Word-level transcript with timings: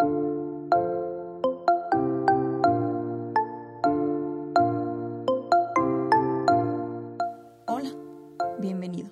Hola, 0.00 0.10
bienvenido. 8.60 9.10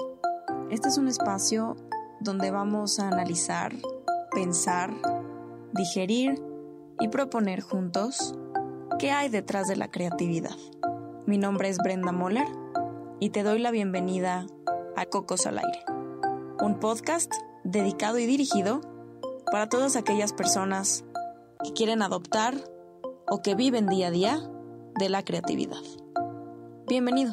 Este 0.71 0.87
es 0.89 0.97
un 0.97 1.09
espacio 1.09 1.75
donde 2.21 2.53
vamos 2.53 3.01
a 3.01 3.09
analizar, 3.09 3.73
pensar, 4.31 4.95
digerir 5.73 6.41
y 7.01 7.09
proponer 7.09 7.63
juntos 7.63 8.37
qué 9.01 9.11
hay 9.11 9.29
detrás 9.29 9.67
de 9.67 9.75
la 9.75 9.91
creatividad. 9.91 10.55
Mi 11.27 11.37
nombre 11.37 11.69
es 11.69 11.79
Brenda 11.79 12.13
Moller 12.13 12.47
y 13.19 13.31
te 13.31 13.43
doy 13.43 13.59
la 13.59 13.73
bienvenida 13.73 14.47
a 14.95 15.07
Cocos 15.07 15.47
al 15.47 15.59
Aire, 15.59 15.81
un 16.61 16.79
podcast 16.79 17.35
dedicado 17.65 18.21
y 18.21 18.27
dirigido 18.27 18.81
para 19.51 19.69
todas 19.69 19.97
aquellas 19.97 20.33
personas 20.33 21.05
que 21.63 21.73
quieren 21.73 22.03
adoptar 22.03 22.55
o 23.29 23.43
que 23.43 23.55
viven 23.55 23.87
día 23.87 24.09
a 24.09 24.11
día 24.11 24.41
de 24.99 25.09
la 25.09 25.25
creatividad. 25.25 25.83
Bienvenido. 26.89 27.33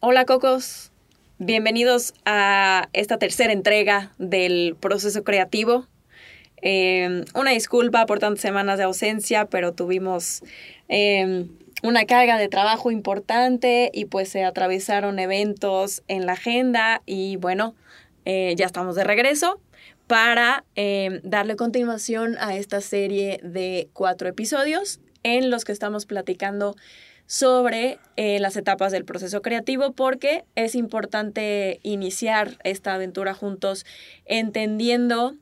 Hola 0.00 0.24
Cocos, 0.24 0.92
bienvenidos 1.38 2.14
a 2.24 2.88
esta 2.92 3.18
tercera 3.18 3.52
entrega 3.52 4.12
del 4.18 4.76
proceso 4.78 5.24
creativo. 5.24 5.86
Eh, 6.62 7.24
una 7.34 7.50
disculpa 7.50 8.06
por 8.06 8.18
tantas 8.18 8.40
semanas 8.40 8.78
de 8.78 8.84
ausencia, 8.84 9.46
pero 9.46 9.72
tuvimos 9.72 10.42
eh, 10.88 11.48
una 11.82 12.06
carga 12.06 12.38
de 12.38 12.48
trabajo 12.48 12.90
importante 12.90 13.90
y 13.92 14.06
pues 14.06 14.28
se 14.28 14.44
atravesaron 14.44 15.18
eventos 15.18 16.02
en 16.08 16.26
la 16.26 16.32
agenda 16.32 17.02
y 17.06 17.36
bueno, 17.36 17.74
eh, 18.24 18.54
ya 18.56 18.66
estamos 18.66 18.96
de 18.96 19.04
regreso 19.04 19.60
para 20.06 20.64
darle 21.24 21.56
continuación 21.56 22.36
a 22.38 22.54
esta 22.54 22.80
serie 22.80 23.40
de 23.42 23.88
cuatro 23.92 24.28
episodios 24.28 25.00
en 25.24 25.50
los 25.50 25.64
que 25.64 25.72
estamos 25.72 26.06
platicando 26.06 26.76
sobre 27.26 27.98
eh, 28.16 28.38
las 28.38 28.56
etapas 28.56 28.92
del 28.92 29.04
proceso 29.04 29.42
creativo 29.42 29.92
porque 29.92 30.44
es 30.54 30.74
importante 30.74 31.80
iniciar 31.82 32.58
esta 32.62 32.94
aventura 32.94 33.34
juntos 33.34 33.84
entendiendo 34.24 35.34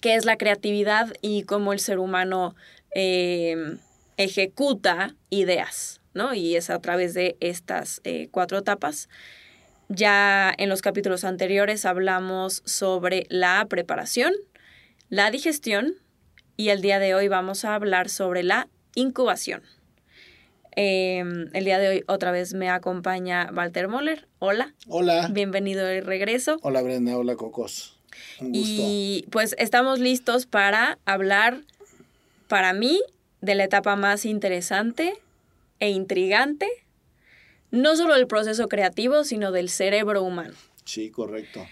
qué 0.00 0.14
es 0.14 0.24
la 0.24 0.36
creatividad 0.36 1.12
y 1.20 1.42
cómo 1.42 1.72
el 1.72 1.80
ser 1.80 1.98
humano 1.98 2.54
em, 2.92 3.78
ejecuta 4.16 5.14
ideas, 5.30 6.00
¿no? 6.14 6.34
Y 6.34 6.56
es 6.56 6.70
a 6.70 6.80
través 6.80 7.14
de 7.14 7.36
estas 7.40 8.00
eh, 8.04 8.28
cuatro 8.30 8.58
etapas. 8.58 9.08
Ya 9.88 10.52
en 10.56 10.68
los 10.68 10.82
capítulos 10.82 11.24
anteriores 11.24 11.84
hablamos 11.84 12.62
sobre 12.64 13.26
la 13.28 13.66
preparación, 13.68 14.32
la 15.08 15.30
digestión 15.30 15.94
y 16.56 16.70
el 16.70 16.80
día 16.80 16.98
de 16.98 17.14
hoy 17.14 17.28
vamos 17.28 17.64
a 17.64 17.74
hablar 17.74 18.08
sobre 18.08 18.42
la 18.42 18.68
incubación. 18.94 19.62
Em, 20.78 21.48
el 21.54 21.64
día 21.64 21.78
de 21.78 21.88
hoy 21.88 22.04
otra 22.06 22.32
vez 22.32 22.52
me 22.52 22.68
acompaña 22.68 23.50
Walter 23.54 23.88
Moller. 23.88 24.28
Hola. 24.38 24.74
Hola. 24.88 25.28
Bienvenido 25.32 25.84
de 25.86 26.00
regreso. 26.00 26.58
Hola 26.62 26.82
Brenda, 26.82 27.16
hola 27.16 27.36
Cocos. 27.36 27.98
Un 28.40 28.52
gusto. 28.52 28.82
Y 28.82 29.26
pues 29.30 29.54
estamos 29.58 30.00
listos 30.00 30.46
para 30.46 30.98
hablar, 31.04 31.62
para 32.48 32.72
mí, 32.72 33.00
de 33.40 33.54
la 33.54 33.64
etapa 33.64 33.96
más 33.96 34.24
interesante 34.24 35.14
e 35.80 35.90
intrigante, 35.90 36.68
no 37.70 37.96
solo 37.96 38.14
del 38.14 38.26
proceso 38.26 38.68
creativo, 38.68 39.24
sino 39.24 39.52
del 39.52 39.68
cerebro 39.68 40.22
humano. 40.22 40.54
Sí, 40.84 41.10
correcto. 41.10 41.66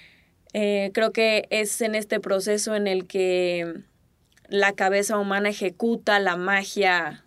Eh, 0.53 0.91
creo 0.93 1.13
que 1.13 1.47
es 1.51 1.81
en 1.81 1.95
este 1.95 2.21
proceso 2.21 2.75
en 2.75 2.87
el 2.87 3.07
que 3.07 3.83
la 4.49 4.73
cabeza 4.73 5.19
humana 5.19 5.49
ejecuta 5.49 6.21
la 6.21 6.37
magia 6.37 7.25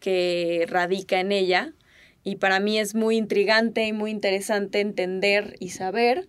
que 0.00 0.66
radica 0.68 1.20
en 1.20 1.32
ella. 1.32 1.72
Y 2.24 2.36
para 2.36 2.60
mí 2.60 2.78
es 2.78 2.94
muy 2.94 3.16
intrigante 3.16 3.84
y 3.86 3.92
muy 3.92 4.10
interesante 4.10 4.80
entender 4.80 5.56
y 5.58 5.70
saber 5.70 6.28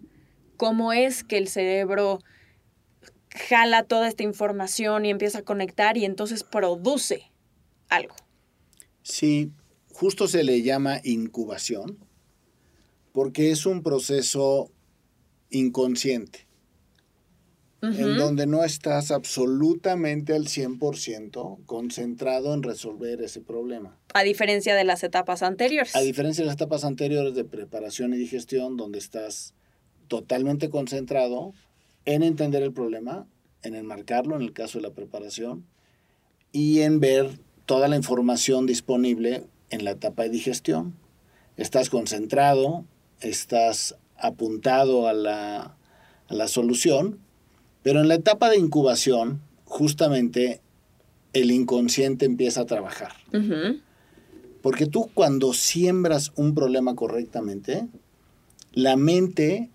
cómo 0.57 0.93
es 0.93 1.23
que 1.23 1.37
el 1.37 1.47
cerebro 1.47 2.19
jala 3.29 3.83
toda 3.83 4.07
esta 4.07 4.23
información 4.23 5.05
y 5.05 5.09
empieza 5.09 5.39
a 5.39 5.43
conectar 5.43 5.97
y 5.97 6.05
entonces 6.05 6.43
produce 6.43 7.31
algo. 7.95 8.15
Sí, 9.01 9.51
justo 9.91 10.27
se 10.27 10.43
le 10.43 10.61
llama 10.61 10.99
incubación 11.03 11.97
porque 13.11 13.51
es 13.51 13.65
un 13.65 13.83
proceso 13.83 14.71
inconsciente 15.49 16.47
en 17.83 18.15
donde 18.15 18.47
no 18.47 18.63
estás 18.63 19.11
absolutamente 19.11 20.33
al 20.33 20.45
100% 20.45 21.65
concentrado 21.65 22.53
en 22.53 22.63
resolver 22.63 23.21
ese 23.21 23.41
problema. 23.41 23.97
A 24.13 24.23
diferencia 24.23 24.73
de 24.73 24.85
las 24.85 25.03
etapas 25.03 25.43
anteriores. 25.43 25.93
A 25.93 25.99
diferencia 25.99 26.43
de 26.43 26.45
las 26.45 26.55
etapas 26.55 26.85
anteriores 26.85 27.35
de 27.35 27.43
preparación 27.43 28.13
y 28.13 28.17
digestión, 28.17 28.77
donde 28.77 28.99
estás 28.99 29.53
totalmente 30.07 30.69
concentrado 30.69 31.53
en 32.05 32.23
entender 32.23 32.63
el 32.63 32.71
problema, 32.71 33.27
en 33.63 33.75
enmarcarlo 33.75 34.37
en 34.37 34.43
el 34.43 34.53
caso 34.53 34.77
de 34.77 34.83
la 34.83 34.93
preparación 34.93 35.65
y 36.53 36.81
en 36.81 37.01
ver 37.01 37.37
toda 37.65 37.87
la 37.87 37.95
información 37.95 38.65
disponible 38.65 39.45
en 39.69 39.83
la 39.83 39.91
etapa 39.91 40.23
de 40.23 40.29
digestión. 40.29 40.95
Estás 41.57 41.89
concentrado, 41.89 42.85
estás 43.19 43.95
apuntado 44.17 45.07
a 45.07 45.13
la, 45.13 45.77
a 46.27 46.33
la 46.33 46.47
solución 46.47 47.19
pero 47.83 47.99
en 47.99 48.07
la 48.07 48.15
etapa 48.15 48.49
de 48.49 48.57
incubación, 48.57 49.41
justamente 49.65 50.61
el 51.33 51.51
inconsciente 51.51 52.25
empieza 52.25 52.61
a 52.61 52.65
trabajar. 52.65 53.11
Porque 54.61 54.85
tú 54.85 55.09
cuando 55.13 55.53
siembras 55.53 56.31
un 56.35 56.55
problema 56.55 56.95
correctamente, 56.95 57.87
la 58.71 58.95
mente 58.95 59.69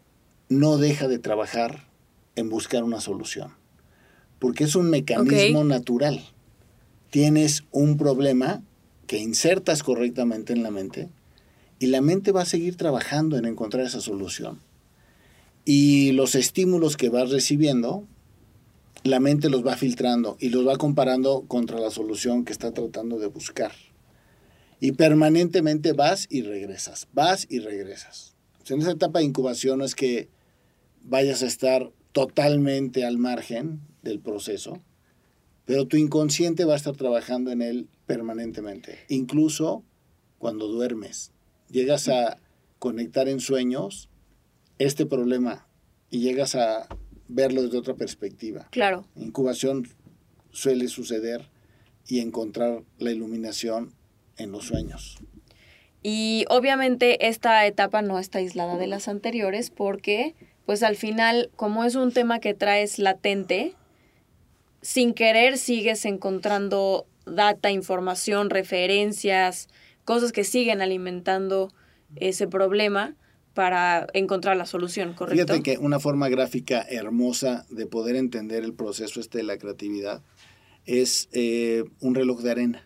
no 0.48 0.78
deja 0.78 1.06
de 1.06 1.18
trabajar 1.18 1.86
en 2.36 2.48
buscar 2.48 2.82
una 2.82 3.00
solución. 3.00 3.52
Porque 4.38 4.64
es 4.64 4.74
un 4.74 4.88
mecanismo 4.88 5.64
natural. 5.64 6.22
Tienes 7.10 7.64
un 7.70 7.96
problema 7.96 8.62
que 9.06 9.18
insertas 9.18 9.82
correctamente 9.82 10.52
en 10.52 10.62
la 10.62 10.70
mente 10.70 11.08
y 11.78 11.86
la 11.86 12.00
mente 12.02 12.32
va 12.32 12.42
a 12.42 12.46
seguir 12.46 12.76
trabajando 12.76 13.38
en 13.38 13.46
encontrar 13.46 13.86
esa 13.86 14.00
solución. 14.00 14.60
Y 15.64 16.12
los 16.12 16.34
estímulos 16.34 16.96
que 16.96 17.08
vas 17.08 17.30
recibiendo, 17.30 18.06
la 19.04 19.20
mente 19.20 19.48
los 19.48 19.66
va 19.66 19.76
filtrando 19.76 20.36
y 20.40 20.50
los 20.50 20.66
va 20.66 20.76
comparando 20.76 21.44
contra 21.46 21.78
la 21.78 21.90
solución 21.90 22.44
que 22.44 22.52
está 22.52 22.72
tratando 22.72 23.18
de 23.18 23.26
buscar. 23.26 23.72
Y 24.80 24.92
permanentemente 24.92 25.92
vas 25.92 26.26
y 26.30 26.42
regresas, 26.42 27.08
vas 27.12 27.46
y 27.48 27.60
regresas. 27.60 28.34
en 28.68 28.80
esa 28.80 28.92
etapa 28.92 29.20
de 29.20 29.24
incubación 29.24 29.78
no 29.78 29.84
es 29.84 29.94
que 29.94 30.28
vayas 31.02 31.42
a 31.42 31.46
estar 31.46 31.90
totalmente 32.12 33.04
al 33.04 33.16
margen 33.16 33.80
del 34.02 34.20
proceso, 34.20 34.82
pero 35.68 35.86
tu 35.86 35.98
inconsciente 35.98 36.64
va 36.64 36.72
a 36.72 36.76
estar 36.76 36.96
trabajando 36.96 37.52
en 37.52 37.60
él 37.60 37.88
permanentemente, 38.06 39.00
incluso 39.08 39.84
cuando 40.38 40.66
duermes. 40.66 41.30
Llegas 41.68 42.08
a 42.08 42.38
conectar 42.78 43.28
en 43.28 43.38
sueños 43.38 44.08
este 44.78 45.04
problema 45.04 45.68
y 46.08 46.20
llegas 46.20 46.54
a 46.54 46.88
verlo 47.28 47.62
desde 47.62 47.76
otra 47.76 47.92
perspectiva. 47.92 48.66
Claro. 48.70 49.04
Incubación 49.14 49.86
suele 50.52 50.88
suceder 50.88 51.50
y 52.06 52.20
encontrar 52.20 52.82
la 52.96 53.10
iluminación 53.10 53.92
en 54.38 54.52
los 54.52 54.64
sueños. 54.64 55.18
Y 56.02 56.46
obviamente 56.48 57.28
esta 57.28 57.66
etapa 57.66 58.00
no 58.00 58.18
está 58.18 58.38
aislada 58.38 58.78
de 58.78 58.86
las 58.86 59.06
anteriores 59.06 59.68
porque, 59.68 60.34
pues 60.64 60.82
al 60.82 60.96
final, 60.96 61.50
como 61.56 61.84
es 61.84 61.94
un 61.94 62.10
tema 62.10 62.38
que 62.38 62.54
traes 62.54 62.98
latente, 62.98 63.74
sin 64.82 65.14
querer 65.14 65.58
sigues 65.58 66.04
encontrando 66.04 67.06
data, 67.26 67.70
información, 67.70 68.50
referencias, 68.50 69.68
cosas 70.04 70.32
que 70.32 70.44
siguen 70.44 70.80
alimentando 70.80 71.72
ese 72.16 72.48
problema 72.48 73.14
para 73.54 74.06
encontrar 74.12 74.56
la 74.56 74.66
solución, 74.66 75.14
¿correcto? 75.14 75.46
Fíjate 75.46 75.62
que 75.62 75.78
una 75.78 75.98
forma 75.98 76.28
gráfica 76.28 76.80
hermosa 76.88 77.66
de 77.70 77.86
poder 77.86 78.16
entender 78.16 78.62
el 78.62 78.72
proceso 78.72 79.20
este 79.20 79.38
de 79.38 79.44
la 79.44 79.58
creatividad 79.58 80.22
es 80.86 81.28
eh, 81.32 81.84
un 82.00 82.14
reloj 82.14 82.40
de 82.40 82.50
arena. 82.50 82.84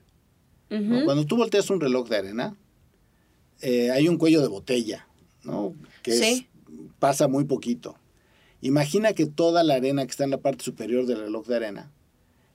Cuando 1.05 1.27
tú 1.27 1.37
volteas 1.37 1.69
un 1.69 1.83
reloj 1.83 2.09
de 2.09 2.17
arena, 2.17 2.57
eh, 3.61 3.91
hay 3.91 4.09
un 4.09 4.17
cuello 4.17 4.41
de 4.41 4.49
botella, 4.49 5.07
¿no? 5.45 5.75
Que 6.03 6.47
pasa 6.99 7.29
muy 7.29 7.45
poquito. 7.45 7.99
Imagina 8.63 9.13
que 9.13 9.27
toda 9.27 9.65
la 9.65 9.75
arena 9.75 10.05
que 10.05 10.11
está 10.13 10.25
en 10.25 10.31
la 10.31 10.41
parte 10.41 10.65
superior 10.65 11.05
del 11.05 11.19
reloj 11.19 11.47
de 11.49 11.57
arena 11.57 11.93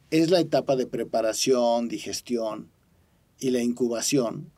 es 0.10 0.30
la 0.32 0.40
etapa 0.40 0.78
de 0.78 0.88
preparación, 0.88 1.90
digestión 1.90 2.70
y 3.40 3.50
la 3.50 3.62
incubación, 3.62 4.50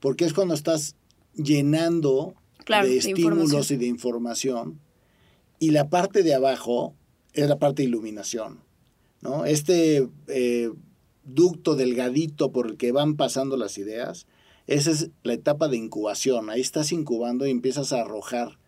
porque 0.00 0.24
es 0.24 0.32
cuando 0.32 0.54
estás 0.54 0.94
llenando 1.34 2.34
Claro, 2.64 2.88
de 2.88 2.96
estímulos 2.96 3.70
y 3.70 3.76
de 3.76 3.86
información. 3.86 4.80
Y 5.58 5.70
la 5.70 5.88
parte 5.88 6.22
de 6.22 6.34
abajo 6.34 6.94
es 7.32 7.48
la 7.48 7.58
parte 7.58 7.82
de 7.82 7.88
iluminación. 7.88 8.60
¿no? 9.22 9.44
Este 9.44 10.08
eh, 10.28 10.70
ducto 11.24 11.74
delgadito 11.74 12.52
por 12.52 12.68
el 12.68 12.76
que 12.76 12.92
van 12.92 13.16
pasando 13.16 13.56
las 13.56 13.78
ideas, 13.78 14.26
esa 14.66 14.90
es 14.90 15.10
la 15.22 15.32
etapa 15.32 15.68
de 15.68 15.76
incubación. 15.76 16.50
Ahí 16.50 16.60
estás 16.60 16.92
incubando 16.92 17.46
y 17.46 17.50
empiezas 17.50 17.92
a 17.92 18.00
arrojar 18.00 18.58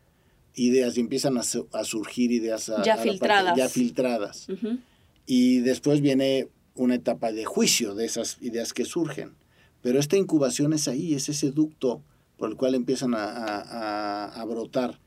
ideas 0.58 0.96
y 0.96 1.00
empiezan 1.00 1.38
a, 1.38 1.42
su- 1.42 1.68
a 1.72 1.84
surgir 1.84 2.32
ideas 2.32 2.68
a- 2.68 2.82
Ya 2.82 2.94
a 2.94 2.96
la 2.96 3.02
parte- 3.02 3.10
filtradas. 3.10 3.56
ya 3.56 3.68
filtradas. 3.68 4.46
Y 5.26 5.60
después 5.60 6.00
viene 6.00 6.48
una 6.74 6.94
etapa 6.94 7.32
de 7.32 7.44
juicio 7.44 7.94
de 7.94 8.06
esas 8.06 8.38
ideas 8.40 8.72
que 8.72 8.84
surgen. 8.84 9.34
Pero 9.82 9.98
esta 9.98 10.16
incubación 10.16 10.72
es 10.72 10.88
ahí, 10.88 11.14
es 11.14 11.28
ese 11.28 11.50
ducto 11.52 12.02
por 12.36 12.50
el 12.50 12.56
cual 12.56 12.74
empiezan 12.74 13.14
a- 13.14 14.26
a 14.26 14.44
brotar. 14.44 15.00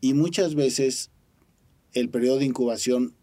Y 0.00 0.14
muchas 0.14 0.54
veces 0.54 1.10
el 1.92 2.08
periodo 2.08 2.38
de 2.38 2.44
incubación 2.46 3.14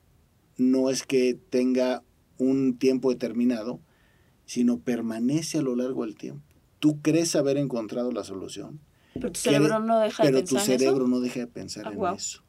no 0.57 0.89
es 0.89 1.03
que 1.03 1.33
tenga 1.49 2.03
un 2.37 2.77
tiempo 2.77 3.09
determinado, 3.11 3.79
sino 4.45 4.79
permanece 4.79 5.57
a 5.59 5.61
lo 5.61 5.75
largo 5.75 6.05
del 6.05 6.15
tiempo. 6.15 6.43
Tú 6.79 7.01
crees 7.01 7.35
haber 7.35 7.57
encontrado 7.57 8.11
la 8.11 8.23
solución, 8.23 8.79
Pero 9.19 9.31
tu 9.31 9.39
cerebro 9.39 9.79
no 9.79 9.99
deja 9.99 10.23
de 10.23 10.29
pero 10.29 10.39
tu 10.43 10.55
pensar 10.55 10.71
en 10.73 10.79
cerebro 10.79 11.03
eso. 11.05 11.07
no 11.07 11.19
deja 11.21 11.39
de 11.39 11.47
pensar 11.47 11.87
Ah, 11.87 11.93
en 11.93 12.15
eso. 12.15 12.43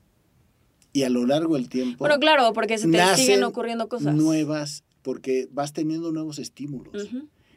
Y 0.92 1.02
a 1.04 1.10
lo 1.10 1.26
largo 1.26 1.54
del 1.54 1.68
tiempo 1.68 1.98
Bueno, 1.98 2.18
claro, 2.18 2.52
porque 2.52 2.78
se 2.78 2.88
te 2.88 3.16
siguen 3.16 3.44
ocurriendo 3.44 3.88
cosas. 3.88 4.14
nuevas, 4.14 4.84
porque 5.02 5.48
vas 5.52 5.72
teniendo 5.72 6.10
nuevos 6.12 6.38
estímulos. 6.38 7.08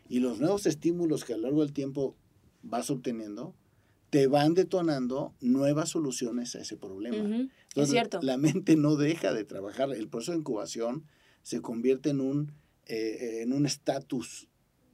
Y 0.08 0.20
los 0.20 0.40
nuevos 0.40 0.66
estímulos 0.66 1.24
que 1.26 1.34
a 1.34 1.38
lo 1.38 1.44
largo 1.44 1.62
del 1.62 1.74
tiempo 1.74 2.16
vas 2.62 2.90
obteniendo, 2.90 3.56
te 4.10 4.28
van 4.28 4.54
detonando 4.56 5.34
nuevas 5.40 5.90
soluciones 5.90 6.56
a 6.56 6.62
ese 6.62 6.78
problema. 6.78 7.18
Ujú. 7.24 7.34
Es 7.44 7.50
Entonces, 7.70 7.92
cierto. 7.92 8.20
la 8.22 8.38
mente 8.38 8.76
no 8.76 8.96
deja 8.96 9.34
de 9.34 9.44
trabajar. 9.44 9.92
El 9.94 10.08
proceso 10.10 10.32
de 10.34 10.40
incubación 10.40 11.06
se 11.44 11.62
convierte 11.62 12.10
en 12.10 12.22
un 12.22 12.52
eh, 12.86 13.42
en 13.44 13.54
un 13.54 13.66
estatus 13.68 14.48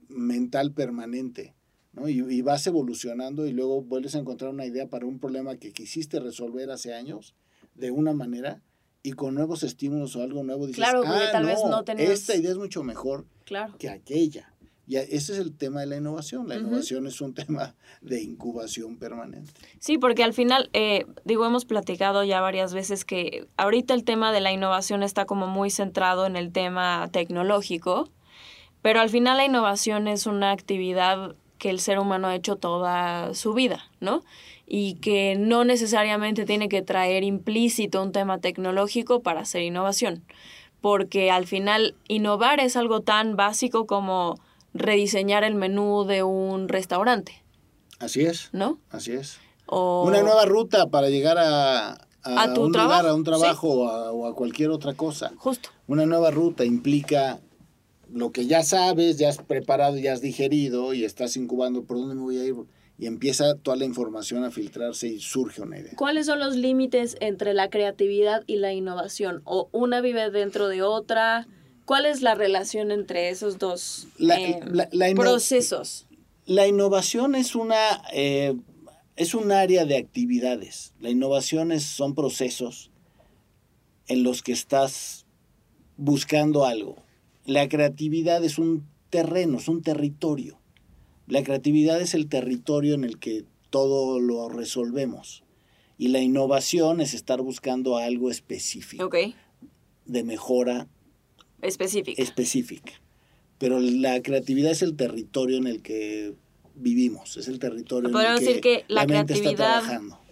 mental 0.09 0.73
permanente. 0.73 1.55
¿No? 1.95 2.07
Y, 2.09 2.19
y 2.29 2.41
vas 2.41 2.65
evolucionando 2.67 3.45
y 3.47 3.51
luego 3.53 3.81
vuelves 3.81 4.15
a 4.15 4.19
encontrar 4.19 4.51
una 4.51 4.65
idea 4.65 4.87
para 4.89 5.05
un 5.05 5.19
problema 5.19 5.55
que 5.57 5.71
quisiste 5.71 6.19
resolver 6.19 6.69
hace 6.71 6.93
años 6.93 7.35
de 7.73 7.91
una 7.91 8.13
manera 8.13 8.61
y 9.03 9.13
con 9.13 9.35
nuevos 9.35 9.63
estímulos 9.63 10.15
o 10.15 10.23
algo 10.23 10.43
nuevo 10.43 10.65
dices, 10.67 10.83
Claro, 10.83 11.03
"Ah, 11.05 11.29
tal 11.31 11.45
vez 11.45 11.59
no 11.69 11.83
tenías- 11.83 12.09
esta 12.09 12.35
idea 12.35 12.51
es 12.51 12.57
mucho 12.57 12.83
mejor 12.83 13.25
Claro. 13.45 13.75
que 13.77 13.89
aquella. 13.89 14.51
Y 14.87 14.97
ese 14.97 15.33
es 15.33 15.39
el 15.39 15.55
tema 15.55 15.79
de 15.79 15.87
la 15.87 15.97
innovación. 15.97 16.47
La 16.47 16.57
innovación 16.57 17.07
es 17.07 17.19
un 17.19 17.33
tema 17.35 17.75
de 18.01 18.21
incubación 18.21 18.97
permanente. 18.97 19.51
Sí, 19.79 19.97
porque 19.97 20.23
al 20.23 20.33
final, 20.33 20.69
eh, 20.73 21.05
digo, 21.23 21.43
hemos 21.45 21.65
platicado 21.65 22.23
ya 22.23 22.39
varias 22.39 22.71
veces 22.73 23.03
que 23.03 23.47
ahorita 23.57 23.95
el 23.95 24.03
tema 24.03 24.31
de 24.31 24.41
la 24.41 24.51
innovación 24.51 25.01
está 25.01 25.25
como 25.25 25.47
muy 25.47 25.71
centrado 25.71 26.27
en 26.27 26.35
el 26.35 26.51
tema 26.51 27.09
tecnológico, 27.11 28.09
pero 28.83 28.99
al 28.99 29.09
final 29.09 29.37
la 29.37 29.45
innovación 29.45 30.07
es 30.07 30.27
una 30.27 30.51
actividad 30.51 31.35
que 31.65 31.71
el 31.71 31.79
ser 31.79 31.97
humano 31.97 32.27
ha 32.27 32.35
hecho 32.35 32.57
toda 32.57 33.33
su 33.33 33.55
vida, 33.55 33.89
¿no? 33.99 34.23
Y 34.67 34.97
que 34.97 35.35
no 35.35 35.65
necesariamente 35.65 36.45
tiene 36.45 36.69
que 36.69 36.83
traer 36.83 37.23
implícito 37.23 38.03
un 38.03 38.11
tema 38.11 38.37
tecnológico 38.37 39.23
para 39.23 39.39
hacer 39.39 39.63
innovación, 39.63 40.23
porque 40.79 41.31
al 41.31 41.47
final 41.47 41.95
innovar 42.07 42.59
es 42.59 42.75
algo 42.75 43.01
tan 43.01 43.35
básico 43.35 43.87
como 43.87 44.39
rediseñar 44.75 45.43
el 45.43 45.55
menú 45.55 46.03
de 46.03 46.21
un 46.21 46.69
restaurante, 46.69 47.43
Así 47.97 48.21
es, 48.21 48.49
¿no? 48.51 48.77
así 48.91 49.13
es. 49.13 49.39
O... 49.65 50.03
Una 50.05 50.21
nueva 50.21 50.45
ruta 50.45 50.85
para 50.91 51.09
llegar 51.09 51.39
a, 51.39 51.93
a, 51.93 51.97
A 52.43 52.53
tu 52.53 52.65
un 52.65 52.71
trabajo, 52.71 53.01
lugar, 53.01 53.07
a 53.07 53.15
un 53.15 53.23
trabajo 53.23 53.69
o, 53.69 53.87
a, 53.87 54.11
o 54.11 54.27
a 54.27 54.35
cualquier 54.35 54.69
otra 54.69 54.93
cosa. 54.93 55.31
Justo. 55.37 55.69
Una 55.87 56.05
nueva 56.05 56.29
ruta 56.29 56.63
implica 56.63 57.39
lo 58.15 58.31
que 58.31 58.45
ya 58.47 58.63
sabes, 58.63 59.17
ya 59.17 59.27
has 59.27 59.39
preparado, 59.39 59.97
ya 59.97 60.13
has 60.13 60.21
digerido 60.21 60.93
y 60.93 61.03
estás 61.03 61.35
incubando 61.35 61.83
por 61.83 61.97
dónde 61.97 62.15
me 62.15 62.21
voy 62.21 62.37
a 62.37 62.45
ir. 62.45 62.55
Y 62.97 63.07
empieza 63.07 63.55
toda 63.55 63.75
la 63.75 63.83
información 63.83 64.45
a 64.45 64.51
filtrarse 64.51 65.09
y 65.09 65.19
surge 65.19 65.61
una 65.61 65.77
idea. 65.79 65.91
¿Cuáles 65.97 66.27
son 66.27 66.39
los 66.39 66.55
límites 66.55 67.17
entre 67.19 67.53
la 67.53 67.69
creatividad 67.69 68.45
y 68.47 68.55
la 68.55 68.71
innovación? 68.71 69.41
¿O 69.43 69.67
una 69.73 69.99
vive 69.99 70.31
dentro 70.31 70.69
de 70.69 70.81
otra? 70.81 71.45
¿Cuál 71.83 72.05
es 72.05 72.21
la 72.21 72.35
relación 72.35 72.91
entre 72.91 73.27
esos 73.29 73.59
dos 73.59 74.07
La- 74.17 74.39
eh, 74.39 74.61
la- 74.71 74.87
la 74.93 75.09
inno- 75.09 75.19
procesos? 75.19 76.07
La 76.45 76.67
innovación 76.67 77.35
es 77.35 77.53
una 77.53 78.01
eh, 78.13 78.55
es 79.17 79.33
un 79.35 79.51
área 79.51 79.83
de 79.85 79.97
actividades. 79.97 80.93
La 81.01 81.09
innovación 81.09 81.73
es- 81.73 81.83
son 81.83 82.15
procesos 82.15 82.91
en 84.07 84.23
los 84.23 84.41
que 84.41 84.53
estás 84.53 85.25
buscando 85.97 86.65
algo. 86.65 86.95
La 87.45 87.67
creatividad 87.69 88.43
es 88.43 88.57
un 88.57 88.85
terreno, 89.09 89.57
es 89.57 89.67
un 89.67 89.81
territorio. 89.81 90.59
La 91.27 91.43
creatividad 91.43 91.99
es 92.01 92.13
el 92.13 92.27
territorio 92.27 92.93
en 92.95 93.03
el 93.03 93.19
que 93.19 93.45
todo 93.69 94.19
lo 94.19 94.49
resolvemos. 94.49 95.43
Y 95.97 96.09
la 96.09 96.19
innovación 96.19 97.01
es 97.01 97.13
estar 97.13 97.41
buscando 97.41 97.97
algo 97.97 98.29
específico, 98.29 99.05
Ok, 99.05 99.15
de 100.05 100.23
mejora 100.23 100.87
específica. 101.61 102.21
específica. 102.21 102.93
Pero 103.57 103.79
la 103.79 104.21
creatividad 104.21 104.71
es 104.71 104.81
el 104.81 104.95
territorio 104.97 105.57
en 105.57 105.67
el 105.67 105.81
que 105.81 106.35
vivimos, 106.75 107.37
es 107.37 107.47
el 107.47 107.57
territorio 107.59 108.09
en 108.09 108.13
¿Podríamos 108.13 108.41
el 108.41 108.47
decir 108.47 108.61
que 108.61 108.83
la 108.89 109.05
creatividad 109.07 109.83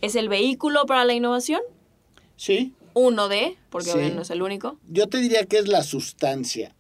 es 0.01 0.15
el 0.15 0.27
vehículo 0.27 0.86
para 0.86 1.06
la 1.06 1.13
innovación? 1.13 1.62
Sí, 2.36 2.74
Uno 2.95 3.27
de, 3.30 3.57
porque 3.69 3.92
Sí. 3.92 4.12
no 4.13 4.21
es 4.24 4.30
el 4.30 4.42
único. 4.42 4.77
yo 4.89 5.07
te 5.07 5.19
diría 5.19 5.45
que 5.45 5.57
es 5.57 5.68
la 5.69 5.81
sustancia 5.83 6.75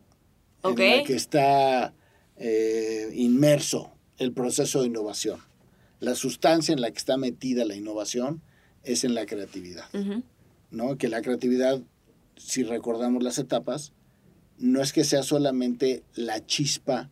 En 0.63 0.75
la 0.75 1.03
que 1.03 1.15
está 1.15 1.93
eh, 2.37 3.11
inmerso 3.13 3.93
el 4.17 4.31
proceso 4.31 4.81
de 4.81 4.87
innovación. 4.87 5.39
La 5.99 6.15
sustancia 6.15 6.73
en 6.73 6.81
la 6.81 6.91
que 6.91 6.97
está 6.97 7.17
metida 7.17 7.65
la 7.65 7.75
innovación 7.75 8.41
es 8.83 9.03
en 9.03 9.15
la 9.15 9.25
creatividad. 9.25 9.85
¿no? 10.71 10.97
Que 10.97 11.07
la 11.07 11.21
creatividad, 11.21 11.81
si 12.35 12.63
recordamos 12.63 13.23
las 13.23 13.37
etapas, 13.37 13.93
no 14.57 14.81
es 14.81 14.93
que 14.93 15.03
sea 15.03 15.23
solamente 15.23 16.03
la 16.15 16.45
chispa 16.45 17.09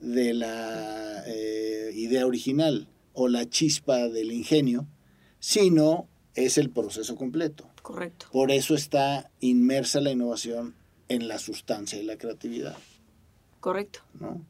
de 0.00 0.34
la 0.34 1.24
eh, 1.26 1.92
idea 1.94 2.26
original 2.26 2.88
o 3.12 3.28
la 3.28 3.48
chispa 3.48 4.08
del 4.08 4.32
ingenio, 4.32 4.86
sino 5.38 6.08
es 6.34 6.58
el 6.58 6.70
proceso 6.70 7.16
completo. 7.16 7.70
Correcto. 7.82 8.26
Por 8.32 8.50
eso 8.50 8.74
está 8.74 9.30
inmersa 9.40 10.00
la 10.00 10.10
innovación 10.10 10.74
en 11.08 11.28
la 11.28 11.38
sustancia 11.38 11.98
de 11.98 12.04
la 12.04 12.16
creatividad, 12.16 12.76
Correcto. 13.64 14.00
¿no? 14.20 14.44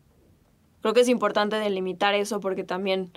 Creo 0.83 0.93
que 0.93 1.03
es 1.03 1.09
importante 1.09 1.55
delimitar 1.55 2.15
eso 2.15 2.41
porque 2.41 2.65
también 2.65 3.13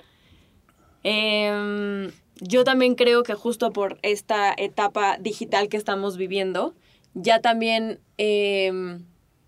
em, 1.02 2.12
yo 2.36 2.62
también 2.62 2.94
creo 2.94 3.24
que 3.24 3.34
justo 3.34 3.72
por 3.72 3.98
esta 4.02 4.54
etapa 4.56 5.18
digital 5.18 5.68
que 5.68 5.76
estamos 5.76 6.16
viviendo, 6.16 6.76
ya 7.14 7.40
también 7.40 7.98
em, 8.16 9.06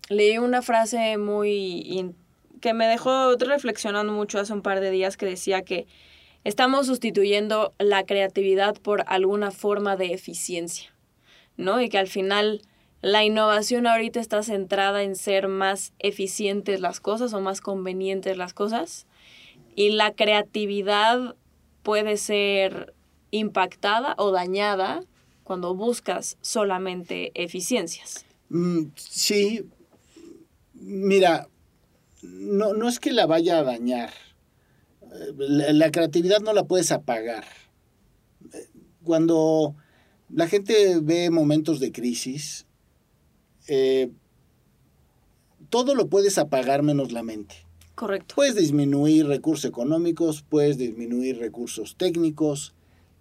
leí 0.09 0.39
una 0.39 0.61
frase 0.61 1.17
muy 1.17 2.13
que 2.59 2.73
me 2.73 2.85
dejó 2.85 3.33
reflexionando 3.37 4.11
mucho 4.11 4.37
hace 4.37 4.51
un 4.51 4.61
par 4.61 4.81
de 4.81 4.91
días 4.91 5.15
que 5.15 5.27
decía 5.27 5.61
que 5.61 5.87
estamos 6.43 6.87
sustituyendo 6.87 7.73
la 7.79 8.05
creatividad 8.05 8.75
por 8.75 9.05
alguna 9.07 9.51
forma 9.51 9.95
de 9.95 10.11
eficiencia, 10.11 10.93
¿no? 11.55 11.79
Y 11.79 11.87
que 11.87 11.97
al 11.97 12.09
final 12.09 12.61
la 13.01 13.23
innovación 13.23 13.87
ahorita 13.87 14.19
está 14.19 14.43
centrada 14.43 15.01
en 15.01 15.15
ser 15.15 15.47
más 15.47 15.93
eficientes 15.97 16.79
las 16.79 16.99
cosas 16.99 17.33
o 17.33 17.41
más 17.41 17.59
convenientes 17.59 18.37
las 18.37 18.53
cosas. 18.53 19.07
Y 19.75 19.91
la 19.91 20.13
creatividad 20.13 21.35
puede 21.81 22.17
ser 22.17 22.93
impactada 23.31 24.13
o 24.17 24.31
dañada 24.31 25.03
cuando 25.43 25.73
buscas 25.73 26.37
solamente 26.41 27.31
eficiencias. 27.33 28.25
Mm, 28.49 28.91
sí, 28.95 29.65
mira, 30.73 31.47
no, 32.21 32.73
no 32.73 32.87
es 32.87 32.99
que 32.99 33.11
la 33.11 33.25
vaya 33.25 33.59
a 33.59 33.63
dañar. 33.63 34.11
La, 35.37 35.73
la 35.73 35.91
creatividad 35.91 36.39
no 36.41 36.53
la 36.53 36.65
puedes 36.65 36.91
apagar. 36.91 37.45
Cuando 39.03 39.75
la 40.29 40.47
gente 40.47 40.99
ve 41.01 41.31
momentos 41.31 41.79
de 41.79 41.91
crisis, 41.91 42.67
eh, 43.67 44.11
todo 45.69 45.95
lo 45.95 46.07
puedes 46.07 46.37
apagar 46.37 46.83
menos 46.83 47.11
la 47.11 47.23
mente. 47.23 47.55
Correcto. 47.95 48.35
Puedes 48.35 48.55
disminuir 48.55 49.27
recursos 49.27 49.65
económicos, 49.65 50.41
puedes 50.43 50.77
disminuir 50.77 51.37
recursos 51.39 51.95
técnicos, 51.97 52.73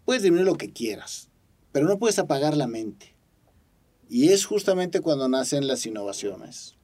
puedes 0.05 0.23
disminuir 0.23 0.47
lo 0.47 0.57
que 0.57 0.73
quieras, 0.73 1.29
pero 1.73 1.87
no 1.87 1.99
puedes 1.99 2.19
apagar 2.19 2.57
la 2.57 2.67
mente. 2.67 3.15
Y 4.09 4.31
es 4.31 4.45
justamente 4.47 5.01
cuando 5.01 5.29
nacen 5.29 5.67
las 5.67 5.87
innovaciones. 5.87 6.77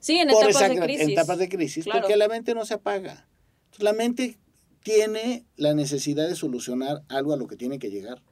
Sí, 0.00 0.18
en 0.18 0.30
etapas 0.30 0.48
esa 0.56 0.68
de 0.68 0.78
crisis. 0.80 1.02
en 1.02 1.10
etapas 1.10 1.38
de 1.38 1.48
crisis, 1.48 1.84
Claro. 1.84 2.00
porque 2.00 2.16
la 2.16 2.28
mente 2.28 2.54
no 2.54 2.64
se 2.64 2.74
apaga. 2.74 3.28
Entonces, 3.66 3.84
la 3.84 3.92
mente 3.92 4.38
tiene 4.82 5.44
la 5.56 5.74
necesidad 5.74 6.28
de 6.28 6.34
solucionar 6.34 7.02
algo 7.08 7.32
a 7.32 7.36
lo 7.36 7.46
que 7.46 7.56
tiene 7.56 7.78
que 7.78 7.90
llegar 7.90 8.22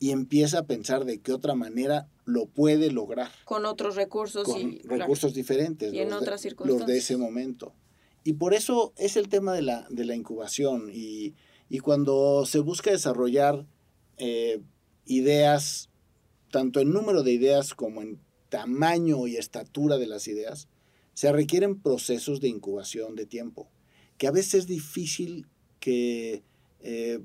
y 0.00 0.10
empieza 0.10 0.60
a 0.60 0.66
pensar 0.66 1.04
de 1.04 1.18
qué 1.20 1.32
otra 1.32 1.54
manera 1.54 2.08
lo 2.24 2.46
puede 2.46 2.90
lograr. 2.90 3.30
Con 3.44 3.64
otros 3.66 3.96
recursos 3.96 4.44
con 4.44 4.60
y 4.60 4.78
recursos 4.82 5.34
diferentes. 5.34 5.92
Y 5.92 5.98
en 6.00 6.10
los 6.10 6.20
de- 6.20 6.24
otras 6.24 6.34
Los 6.34 6.42
de 6.42 6.48
circunstancias. 6.50 6.98
ese 7.04 7.16
momento. 7.16 7.74
Y 8.24 8.34
por 8.34 8.54
eso 8.54 8.92
es 8.96 9.16
el 9.16 9.28
tema 9.28 9.54
de 9.54 9.62
la, 9.62 9.86
de 9.90 10.04
la 10.04 10.14
incubación. 10.14 10.90
Y, 10.92 11.34
y 11.68 11.78
cuando 11.78 12.44
se 12.46 12.58
busca 12.60 12.90
desarrollar 12.90 13.66
eh, 14.18 14.60
ideas, 15.06 15.88
tanto 16.50 16.80
en 16.80 16.92
número 16.92 17.22
de 17.22 17.32
ideas 17.32 17.74
como 17.74 18.02
en 18.02 18.20
tamaño 18.50 19.26
y 19.26 19.36
estatura 19.36 19.96
de 19.98 20.06
las 20.06 20.28
ideas, 20.28 20.68
se 21.14 21.32
requieren 21.32 21.80
procesos 21.80 22.40
de 22.40 22.48
incubación 22.48 23.14
de 23.16 23.26
tiempo, 23.26 23.68
que 24.18 24.26
a 24.28 24.30
veces 24.30 24.54
es 24.54 24.66
difícil 24.66 25.46
que 25.80 26.42
eh, 26.80 27.20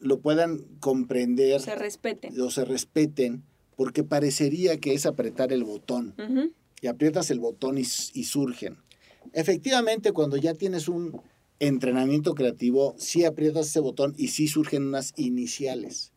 lo 0.00 0.20
puedan 0.20 0.58
comprender 0.80 1.60
se 1.60 1.74
respeten. 1.74 2.40
o 2.40 2.50
se 2.50 2.64
respeten, 2.64 3.42
porque 3.76 4.04
parecería 4.04 4.78
que 4.78 4.94
es 4.94 5.06
apretar 5.06 5.52
el 5.52 5.64
botón 5.64 6.14
y 6.80 6.86
aprietas 6.86 7.30
el 7.30 7.40
botón 7.40 7.78
y, 7.78 7.82
y 7.82 8.24
surgen. 8.24 8.78
Efectivamente, 9.32 10.12
cuando 10.12 10.36
ya 10.36 10.54
tienes 10.54 10.88
un 10.88 11.20
entrenamiento 11.60 12.34
creativo, 12.34 12.94
sí 12.98 13.24
aprietas 13.24 13.66
ese 13.68 13.80
botón 13.80 14.14
y 14.16 14.28
sí 14.28 14.46
surgen 14.48 14.84
unas 14.86 15.12
iniciales, 15.16 16.12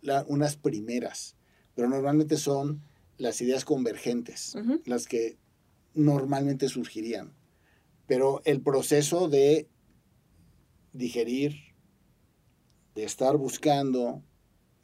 la- 0.00 0.24
unas 0.28 0.56
primeras, 0.56 1.36
pero 1.74 1.88
normalmente 1.88 2.36
son 2.38 2.82
las 3.18 3.40
ideas 3.42 3.64
convergentes, 3.64 4.54
las 4.86 5.06
que 5.06 5.36
normalmente 5.94 6.68
surgirían. 6.68 7.34
Pero 8.06 8.40
el 8.44 8.60
proceso 8.62 9.28
de 9.28 9.68
digerir, 10.92 11.54
de 12.94 13.04
estar 13.04 13.36
buscando, 13.36 14.22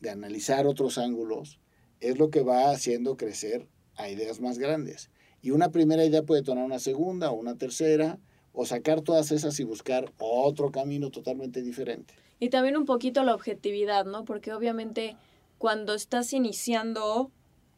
de 0.00 0.11
analizar 0.11 0.67
otros 0.67 0.99
ángulos, 0.99 1.61
es 2.00 2.19
lo 2.19 2.31
que 2.31 2.43
va 2.43 2.71
haciendo 2.71 3.17
crecer 3.17 3.69
a 3.97 4.09
ideas 4.09 4.41
más 4.41 4.59
grandes. 4.59 5.11
Y 5.43 5.50
una 5.50 5.71
primera 5.71 6.05
idea 6.05 6.23
puede 6.23 6.43
tomar 6.43 6.65
una 6.65 6.79
segunda 6.79 7.31
o 7.31 7.35
una 7.35 7.57
tercera, 7.57 8.19
o 8.53 8.67
sacar 8.67 9.03
todas 9.03 9.31
esas 9.31 9.61
y 9.61 9.65
buscar 9.65 10.12
otro 10.19 10.73
camino 10.73 11.11
totalmente 11.11 11.62
diferente. 11.62 12.15
Y 12.41 12.50
también 12.50 12.77
un 12.77 12.87
poquito 12.87 13.23
la 13.23 13.35
objetividad, 13.35 14.05
¿no? 14.05 14.25
Porque 14.25 14.53
obviamente 14.53 15.17
cuando 15.59 15.95
estás 15.95 16.33
iniciando 16.33 17.31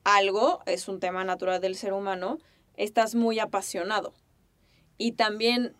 algo, 0.04 0.60
es 0.66 0.88
un 0.88 1.00
tema 1.00 1.24
natural 1.24 1.60
del 1.60 1.76
ser 1.76 1.92
humano, 1.92 2.38
estás 2.76 3.14
muy 3.14 3.38
apasionado. 3.38 4.14
Y 4.96 5.12
también 5.12 5.74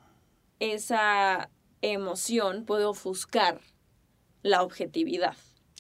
esa 0.59 1.51
emoción 1.83 2.65
puede 2.67 2.85
ofuscar 2.85 3.61
la 4.43 4.63
objetividad, 4.63 5.37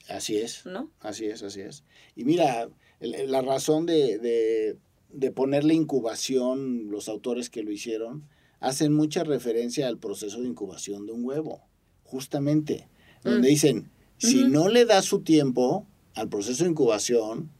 Así 0.08 0.38
es. 0.38 0.66
¿no? 0.66 0.90
Así 1.00 1.26
es, 1.26 1.42
así 1.42 1.60
es. 1.60 1.84
Y 2.16 2.24
mira, 2.24 2.68
la 3.00 3.42
razón 3.42 3.86
de, 3.86 4.18
de, 4.18 4.76
de 5.12 5.30
ponerle 5.30 5.74
incubación, 5.74 6.90
los 6.90 7.08
autores 7.08 7.48
que 7.48 7.62
lo 7.62 7.70
hicieron, 7.70 8.26
hacen 8.58 8.92
mucha 8.92 9.22
referencia 9.24 9.86
al 9.86 9.98
proceso 9.98 10.40
de 10.40 10.48
incubación 10.48 11.06
de 11.06 11.12
un 11.12 11.24
huevo, 11.24 11.62
justamente, 12.02 12.88
donde 13.22 13.48
Mm. 13.48 13.50
dicen, 13.50 13.90
si 14.18 14.44
no 14.44 14.68
le 14.68 14.84
das 14.84 15.04
su 15.04 15.20
tiempo 15.20 15.86
al 16.14 16.28
proceso 16.28 16.64
de 16.64 16.70
incubación, 16.70 17.50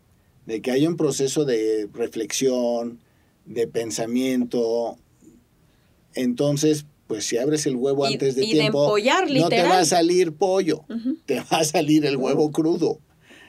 de 0.46 0.60
que 0.60 0.72
haya 0.72 0.88
un 0.88 0.96
proceso 0.96 1.44
de 1.44 1.88
reflexión, 1.92 2.98
de 3.46 3.68
pensamiento, 3.68 4.98
entonces, 6.14 6.86
pues 7.10 7.26
si 7.26 7.38
abres 7.38 7.66
el 7.66 7.74
huevo 7.74 8.08
Y- 8.08 8.12
antes 8.12 8.36
de 8.36 8.44
y 8.44 8.52
de 8.52 8.52
tiempo, 8.60 8.84
empollar, 8.84 9.28
no 9.28 9.48
te 9.48 9.62
va 9.64 9.80
a 9.80 9.84
salir 9.84 10.32
pollo 10.32 10.84
te 11.26 11.40
va 11.40 11.58
a 11.58 11.64
salir 11.64 12.06
el 12.06 12.16
huevo 12.16 12.52
crudo. 12.52 13.00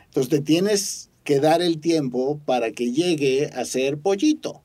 Entonces 0.07 0.29
te 0.31 0.41
tienes 0.41 1.11
que 1.23 1.39
dar 1.39 1.61
el 1.61 1.79
tiempo 1.79 2.39
para 2.43 2.71
que 2.71 2.91
llegue 2.91 3.51
a 3.53 3.63
ser 3.65 3.99
pollito. 3.99 4.63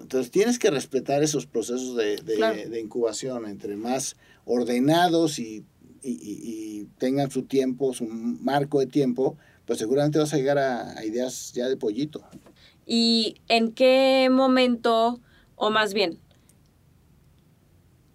Entonces 0.00 0.30
tienes 0.30 0.60
que 0.60 0.70
respetar 0.70 1.24
esos 1.24 1.46
procesos 1.46 1.96
de, 1.96 2.18
de- 2.18 2.36
Claro. 2.36 2.68
de 2.70 2.80
incubación, 2.80 3.46
entre 3.46 3.74
más 3.74 4.14
ordenados 4.44 5.40
y, 5.40 5.64
y- 6.04 6.10
y- 6.12 6.40
y 6.82 6.88
tengan 6.98 7.32
su 7.32 7.42
tiempo, 7.42 7.92
su 7.94 8.04
marco 8.06 8.78
de 8.78 8.86
tiempo, 8.86 9.36
pues 9.66 9.80
seguramente 9.80 10.20
vas 10.20 10.32
a 10.32 10.36
llegar 10.36 10.58
a, 10.58 10.96
a 10.96 11.04
ideas 11.04 11.50
ya 11.52 11.66
de 11.68 11.76
pollito. 11.76 12.22
¿Y 12.86 13.34
en 13.48 13.72
qué 13.72 14.28
momento, 14.30 15.20
o 15.56 15.70
más 15.70 15.94
bien, 15.94 16.20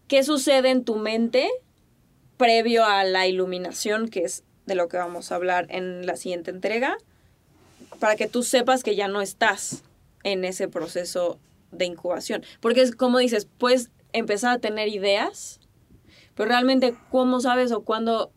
qué 0.09 0.23
sucede 0.23 0.71
en 0.71 0.83
tu 0.83 0.95
mente 0.95 1.49
previo 2.35 2.83
a 2.83 3.05
la 3.05 3.27
iluminación, 3.27 4.09
que 4.09 4.23
es 4.23 4.43
de 4.65 4.75
lo 4.75 4.89
que 4.89 4.97
vamos 4.97 5.31
a 5.31 5.35
hablar 5.35 5.67
en 5.69 6.05
la 6.05 6.17
siguiente 6.17 6.51
entrega, 6.51 6.97
para 7.99 8.17
que 8.17 8.27
tú 8.27 8.43
sepas 8.43 8.83
que 8.83 8.95
ya 8.95 9.07
no 9.07 9.21
estás 9.21 9.83
en 10.23 10.43
ese 10.43 10.67
proceso 10.67 11.39
de 11.71 11.85
incubación? 11.85 12.43
Porque 12.59 12.81
es 12.81 12.95
como 12.95 13.19
dices, 13.19 13.47
puedes 13.57 13.91
empezar 14.11 14.55
a 14.55 14.59
tener 14.59 14.89
ideas, 14.89 15.59
pero 16.35 16.49
realmente 16.49 16.95
cómo 17.11 17.39
sabes 17.39 17.71
o 17.71 17.81
cuándo 17.81 18.31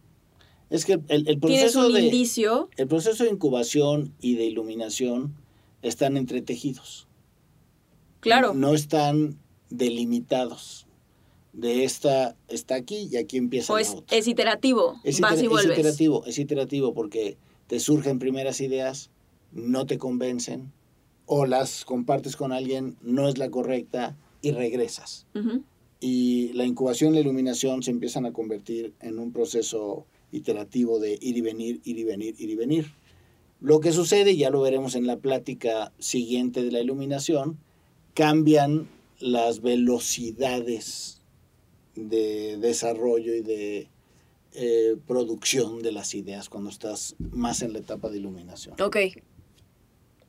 Es 0.69 0.85
que 0.85 1.01
el, 1.09 1.27
el 1.27 1.39
proceso 1.39 1.87
un 1.87 1.95
de, 1.95 2.01
indicio. 2.03 2.69
el 2.77 2.87
proceso 2.87 3.25
de 3.25 3.31
incubación 3.31 4.15
y 4.21 4.37
de 4.37 4.45
iluminación 4.45 5.35
están 5.81 6.17
entretejidos. 6.19 7.09
Claro. 8.21 8.53
No 8.53 8.75
están 8.75 9.39
delimitados. 9.71 10.87
De 11.53 11.85
esta 11.85 12.35
está 12.49 12.77
aquí 12.77 13.09
y 13.11 13.17
aquí 13.17 13.37
empieza 13.37 13.73
O 13.73 13.77
la 13.77 13.83
es, 13.83 13.91
otra. 13.91 14.17
es 14.17 14.27
iterativo, 14.27 15.01
Es 15.05 15.21
vas 15.21 15.33
iter- 15.35 15.43
y 15.43 15.45
es 15.47 15.51
vuelves. 15.51 15.79
iterativo, 15.79 16.25
es 16.25 16.39
iterativo 16.39 16.95
porque 16.95 17.37
te 17.67 17.79
surgen 17.79 18.19
primeras 18.19 18.61
ideas, 18.63 19.11
no 19.53 19.85
te 19.87 19.99
convencen, 19.99 20.73
o 21.27 21.45
las 21.47 21.85
compartes 21.85 22.37
con 22.37 22.53
alguien, 22.53 22.97
no 23.03 23.29
es 23.29 23.37
la 23.39 23.51
correcta 23.51 24.17
y 24.41 24.51
regresas. 24.53 25.27
Ujú. 25.35 25.63
Y 26.01 26.53
la 26.55 26.65
incubación 26.65 27.13
y 27.13 27.17
la 27.17 27.21
iluminación 27.21 27.83
se 27.83 27.91
empiezan 27.91 28.25
a 28.27 28.33
convertir 28.33 28.93
en 29.01 29.19
un 29.19 29.31
proceso 29.33 30.07
iterativo 30.33 30.99
de 30.99 31.19
ir 31.21 31.37
y 31.37 31.41
venir, 31.43 31.81
ir 31.85 31.99
y 31.99 32.05
venir, 32.05 32.35
ir 32.39 32.51
y 32.51 32.57
venir. 32.57 32.93
Lo 33.61 33.79
que 33.81 33.93
sucede, 33.93 34.37
ya 34.37 34.51
lo 34.51 34.63
veremos 34.63 34.95
en 34.97 35.07
la 35.07 35.19
plática 35.19 35.93
siguiente 35.99 36.65
de 36.65 36.73
la 36.73 36.81
iluminación, 36.81 37.59
cambian 38.15 38.89
las 39.21 39.61
velocidades 39.61 41.22
de 41.95 42.57
desarrollo 42.59 43.35
y 43.35 43.43
de 43.43 43.89
eh, 44.55 44.97
producción 45.07 45.83
de 45.83 45.93
las 45.93 46.15
ideas 46.15 46.49
cuando 46.49 46.71
estás 46.71 47.17
más 47.19 47.63
en 47.63 47.73
la 47.73 47.79
etapa 47.81 48.09
de 48.11 48.19
iluminación. 48.19 48.81
Ok. 48.81 48.97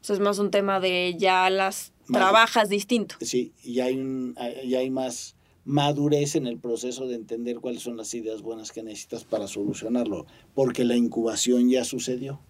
Eso 0.02 0.14
es 0.14 0.20
más 0.20 0.40
un 0.40 0.52
tema 0.52 0.80
de 0.80 1.16
ya 1.18 1.50
las 1.50 1.94
Más- 2.08 2.20
trabajas 2.22 2.70
distinto. 2.70 3.16
Sí, 3.22 3.54
y 3.64 3.80
hay, 3.80 3.98
un, 3.98 4.34
hay 4.38 4.76
hay 4.76 4.90
más 4.90 5.36
madurez 5.66 6.36
en 6.36 6.46
el 6.46 6.58
proceso 6.60 7.08
de 7.08 7.16
entender 7.16 7.60
cuáles 7.62 7.84
son 7.84 7.96
las 7.96 8.14
ideas 8.14 8.42
buenas 8.42 8.72
que 8.74 8.84
necesitas 8.84 9.24
para 9.24 9.48
solucionarlo, 9.48 10.26
porque 10.54 10.84
la 10.84 10.98
incubación 10.98 11.70
ya 11.70 11.86
sucedió. 11.86 12.42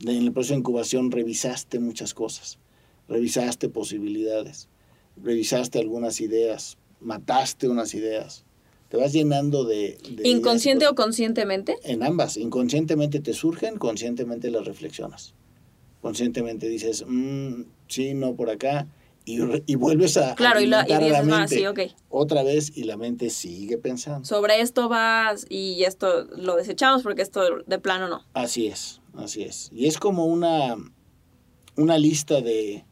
En 0.00 0.08
el 0.22 0.32
proceso 0.32 0.54
de 0.54 0.60
incubación 0.60 1.10
revisaste 1.10 1.78
muchas 1.78 2.14
cosas, 2.14 2.58
revisaste 3.08 3.68
posibilidades, 3.68 4.68
revisaste 5.22 5.78
algunas 5.78 6.20
ideas, 6.22 6.78
mataste 7.00 7.68
unas 7.68 7.94
ideas, 7.94 8.44
te 8.88 8.96
vas 8.96 9.12
llenando 9.12 9.64
de... 9.64 9.98
de 10.10 10.28
¿Inconsciente 10.28 10.86
o 10.86 10.94
conscientemente? 10.94 11.76
en 11.84 12.02
ambas, 12.02 12.36
inconscientemente 12.36 13.20
te 13.20 13.32
surgen, 13.32 13.76
conscientemente 13.78 14.50
las 14.50 14.64
reflexionas. 14.66 15.34
Conscientemente 16.02 16.68
dices, 16.68 17.04
"Mm, 17.06 17.62
sí, 17.88 18.14
no 18.14 18.34
por 18.36 18.50
acá, 18.50 18.86
y, 19.24 19.38
y 19.66 19.74
vuelves 19.74 20.16
a 20.16 20.36
Claro, 20.36 20.60
y, 20.60 20.66
la, 20.66 20.86
y 20.88 20.92
a 20.92 21.00
la 21.00 21.06
dices 21.08 21.26
más, 21.26 21.50
mente 21.50 21.56
sí, 21.56 21.66
ok. 21.66 21.80
otra 22.10 22.44
vez 22.44 22.76
y 22.76 22.84
la 22.84 22.96
mente 22.96 23.28
sigue 23.30 23.76
pensando. 23.76 24.24
Sobre 24.24 24.60
esto 24.60 24.88
vas 24.88 25.46
y 25.48 25.82
esto 25.82 26.24
lo 26.36 26.54
desechamos 26.54 27.02
porque 27.02 27.22
esto 27.22 27.40
de 27.66 27.78
plano 27.80 28.08
no. 28.08 28.24
Así 28.34 28.68
es, 28.68 29.00
así 29.14 29.42
es. 29.42 29.68
Y 29.72 29.86
es 29.86 29.98
como 29.98 30.26
una, 30.26 30.76
una 31.76 31.98
lista 31.98 32.40
de, 32.40 32.84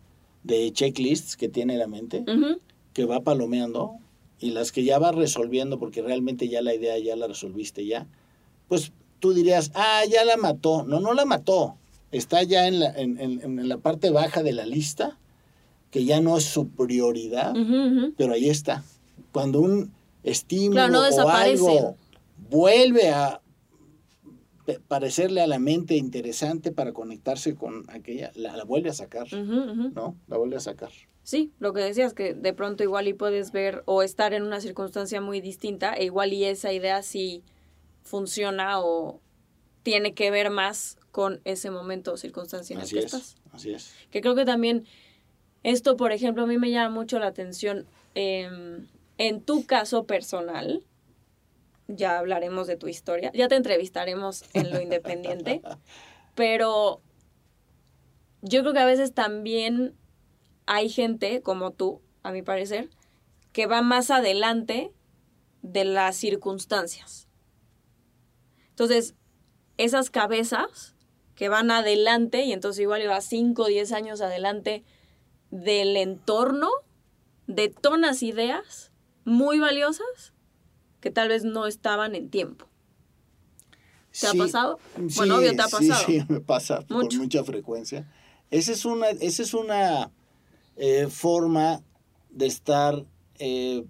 de 0.42 0.72
checklists 0.72 1.36
que 1.36 1.48
tiene 1.48 1.76
la 1.76 1.86
mente, 1.86 2.24
Ujú. 2.26 2.58
Que 2.94 3.04
va 3.04 3.20
palomeando, 3.20 3.96
y 4.40 4.50
las 4.50 4.72
que 4.72 4.82
ya 4.84 4.98
va 4.98 5.12
resolviendo, 5.12 5.78
porque 5.78 6.00
realmente 6.00 6.48
ya 6.48 6.62
la 6.62 6.74
idea 6.74 6.98
ya 6.98 7.14
la 7.16 7.26
resolviste 7.26 7.84
ya, 7.86 8.06
pues 8.68 8.92
tú 9.20 9.32
dirías, 9.34 9.70
ah, 9.74 10.02
ya 10.10 10.24
la 10.24 10.36
mató. 10.36 10.84
No, 10.84 11.00
no 11.00 11.12
la 11.14 11.24
mató. 11.26 11.76
Está 12.12 12.42
ya 12.42 12.66
en 12.68 12.78
la, 12.80 12.90
en, 12.90 13.18
en- 13.20 13.40
en 13.42 13.68
la 13.68 13.78
parte 13.78 14.10
baja 14.10 14.42
de 14.42 14.52
la 14.52 14.64
lista, 14.66 15.18
que 15.90 16.04
ya 16.04 16.20
no 16.20 16.36
es 16.36 16.44
su 16.44 16.68
prioridad, 16.68 17.52
pero 18.16 18.32
ahí 18.34 18.48
está. 18.48 18.82
Cuando 19.32 19.60
un 19.60 19.92
estímulo 20.22 20.72
Claro, 20.76 20.92
no 20.92 21.04
o 21.24 21.28
algo 21.28 21.96
vuelve 22.50 23.10
a 23.10 23.40
parecerle 24.88 25.40
a 25.40 25.46
la 25.46 25.58
mente 25.58 25.96
interesante 25.96 26.72
para 26.72 26.92
conectarse 26.92 27.54
con 27.54 27.84
aquella, 27.88 28.32
la, 28.34 28.64
vuelve 28.64 28.90
a 28.90 28.94
sacar, 28.94 29.32
¿no? 29.32 30.16
La 30.26 30.36
vuelve 30.36 30.56
a 30.56 30.60
sacar. 30.60 30.90
Sí, 31.22 31.52
lo 31.58 31.72
que 31.72 31.80
decías, 31.80 32.12
que 32.12 32.34
de 32.34 32.52
pronto 32.52 32.82
igual 32.82 33.08
y 33.08 33.14
puedes 33.14 33.50
ver 33.50 33.82
o 33.86 34.02
estar 34.02 34.34
en 34.34 34.42
una 34.42 34.60
circunstancia 34.60 35.20
muy 35.20 35.40
distinta, 35.40 35.94
e 35.94 36.04
igual 36.04 36.32
y 36.32 36.44
esa 36.44 36.72
idea 36.72 37.02
sí 37.02 37.42
funciona 38.02 38.80
o 38.80 39.20
tiene 39.82 40.14
que 40.14 40.30
ver 40.30 40.50
más 40.50 40.98
con 41.10 41.40
ese 41.44 41.70
momento 41.70 42.12
o 42.12 42.16
circunstancia 42.16 42.74
en 42.74 42.80
la 42.80 42.88
que 42.88 42.98
estás. 42.98 43.36
Así 43.52 43.72
es. 43.72 43.92
Que 44.10 44.20
creo 44.20 44.34
que 44.34 44.44
también 44.44 44.84
esto, 45.62 45.96
por 45.96 46.12
ejemplo, 46.12 46.42
a 46.42 46.46
mí 46.46 46.58
me 46.58 46.70
llama 46.70 46.94
mucho 46.94 47.18
la 47.18 47.28
atención 47.28 47.86
em, 48.14 48.86
en 49.18 49.40
tu 49.40 49.64
caso 49.64 50.04
personal. 50.04 50.82
Ya 51.86 52.18
hablaremos 52.18 52.66
de 52.66 52.76
tu 52.76 52.88
historia, 52.88 53.30
ya 53.34 53.48
te 53.48 53.56
entrevistaremos 53.56 54.44
en 54.54 54.70
lo 54.70 54.80
independiente, 54.80 55.60
pero 56.34 57.02
yo 58.40 58.60
creo 58.60 58.72
que 58.72 58.80
a 58.80 58.86
veces 58.86 59.12
también 59.12 59.94
hay 60.66 60.88
gente 60.88 61.42
como 61.42 61.72
tú, 61.72 62.00
a 62.22 62.32
mi 62.32 62.42
parecer, 62.42 62.88
que 63.52 63.66
va 63.66 63.82
más 63.82 64.10
adelante 64.10 64.92
de 65.62 65.84
las 65.84 66.16
circunstancias. 66.16 67.28
Entonces, 68.70 69.14
esas 69.76 70.10
cabezas 70.10 70.94
que 71.34 71.48
van 71.48 71.70
adelante, 71.70 72.44
y 72.44 72.52
entonces 72.52 72.80
igual 72.80 73.02
iba 73.02 73.20
5 73.20 73.62
o 73.62 73.66
10 73.66 73.92
años 73.92 74.20
adelante 74.20 74.84
del 75.50 75.96
entorno, 75.96 76.70
detonas 77.46 78.22
ideas 78.22 78.92
muy 79.24 79.58
valiosas 79.58 80.34
que 81.04 81.10
tal 81.10 81.28
vez 81.28 81.44
no 81.44 81.66
estaban 81.66 82.14
en 82.14 82.30
tiempo. 82.30 82.66
¿Te 84.18 84.26
ha 84.26 84.32
pasado? 84.32 84.78
bueno, 85.16 85.36
obvio 85.36 85.54
te 85.54 85.60
ha 85.60 85.68
pasado. 85.68 86.06
Sí, 86.06 86.20
sí, 86.20 86.26
me 86.30 86.40
pasa 86.40 86.82
con 86.88 87.06
mucha 87.18 87.44
frecuencia. 87.44 88.10
Esa 88.50 88.72
es 88.72 88.86
una, 88.86 89.10
esa 89.10 89.42
es 89.42 89.52
una 89.52 90.10
eh, 90.76 91.08
forma 91.10 91.82
de 92.30 92.46
estar 92.46 93.04
eh, 93.38 93.84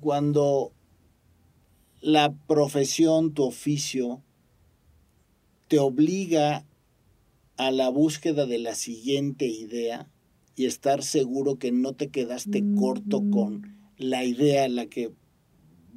cuando 0.00 0.72
la 2.00 2.34
profesión, 2.48 3.34
tu 3.34 3.44
oficio, 3.44 4.20
te 5.68 5.78
obliga 5.78 6.66
a 7.56 7.70
la 7.70 7.88
búsqueda 7.88 8.46
de 8.46 8.58
la 8.58 8.74
siguiente 8.74 9.46
idea 9.46 10.08
y 10.56 10.66
estar 10.66 11.04
seguro 11.04 11.60
que 11.60 11.70
no 11.70 11.92
te 11.92 12.08
quedaste 12.08 12.64
corto 12.76 13.22
con 13.30 13.76
la 13.96 14.24
idea 14.24 14.64
en 14.64 14.74
la 14.74 14.86
que 14.86 15.12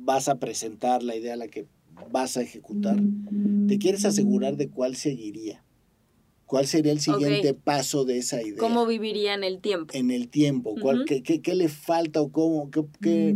vas 0.06 0.30
a 0.30 0.40
presentar, 0.40 1.04
la 1.04 1.16
idea 1.16 1.34
en 1.34 1.40
la 1.40 1.48
que 1.48 1.68
vas 2.12 2.38
a 2.38 2.42
ejecutar. 2.42 2.98
Te 3.68 3.78
quieres 3.80 4.06
asegurar 4.06 4.56
de 4.56 4.70
cuál 4.70 4.96
seguiría. 4.96 5.64
¿Cuál 6.46 6.68
sería 6.68 6.92
el 6.92 7.00
siguiente 7.00 7.56
paso 7.56 8.06
de 8.06 8.20
esa 8.20 8.42
idea? 8.42 8.60
¿Cómo 8.60 8.86
viviría 8.86 9.34
en 9.34 9.44
el 9.44 9.60
tiempo? 9.60 9.92
En 9.96 10.12
el 10.12 10.30
tiempo. 10.30 10.76
¿Cuál, 10.80 11.06
qué, 11.06 11.24
qué, 11.24 11.56
le 11.56 11.70
falta 11.70 12.22
o 12.22 12.32
cómo, 12.32 12.70
qué, 12.70 12.86
qué 13.02 13.36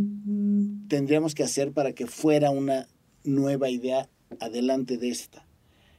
tendríamos 0.88 1.34
que 1.34 1.44
hacer 1.44 1.72
para 1.74 1.94
que 1.94 2.06
fuera 2.06 2.52
una 2.52 2.88
nueva 3.24 3.70
idea 3.72 4.08
adelante 4.40 4.98
de 4.98 5.10
esta? 5.10 5.48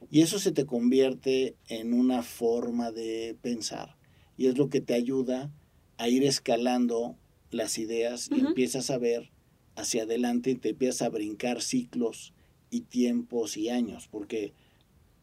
Y 0.09 0.21
eso 0.21 0.39
se 0.39 0.53
te 0.53 0.65
convierte 0.65 1.55
en 1.67 1.93
una 1.93 2.23
forma 2.23 2.91
de 2.91 3.35
pensar. 3.41 3.97
Y 4.37 4.47
es 4.47 4.57
lo 4.57 4.69
que 4.69 4.79
te 4.79 4.93
ayuda 4.93 5.51
a 5.97 6.07
ir 6.07 6.23
escalando 6.23 7.17
las 7.49 7.77
ideas 7.77 8.29
y 8.33 8.39
empiezas 8.39 8.89
a 8.89 8.97
ver 8.97 9.29
hacia 9.75 10.03
adelante 10.03 10.51
y 10.51 10.55
te 10.55 10.69
empiezas 10.69 11.03
a 11.03 11.09
brincar 11.09 11.61
ciclos 11.61 12.33
y 12.69 12.81
tiempos 12.81 13.57
y 13.57 13.69
años. 13.69 14.07
Porque 14.11 14.53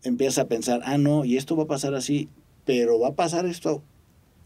empiezas 0.02 0.38
a 0.38 0.48
pensar, 0.48 0.80
ah, 0.84 0.98
no, 0.98 1.24
y 1.24 1.36
esto 1.36 1.56
va 1.56 1.64
a 1.64 1.68
pasar 1.68 1.94
así, 1.94 2.28
pero 2.64 2.98
va 2.98 3.08
a 3.08 3.14
pasar 3.14 3.46
esto 3.46 3.82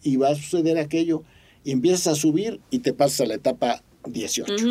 y 0.03 0.17
va 0.17 0.31
a 0.31 0.35
suceder 0.35 0.79
aquello. 0.79 1.23
Y 1.65 1.71
empiezas 1.71 2.07
a 2.09 2.15
subir 2.15 2.61
y 2.71 2.81
te 2.81 2.93
pasas 2.93 3.23
a 3.23 3.27
la 3.27 3.35
etapa 3.35 3.83
18, 4.07 4.67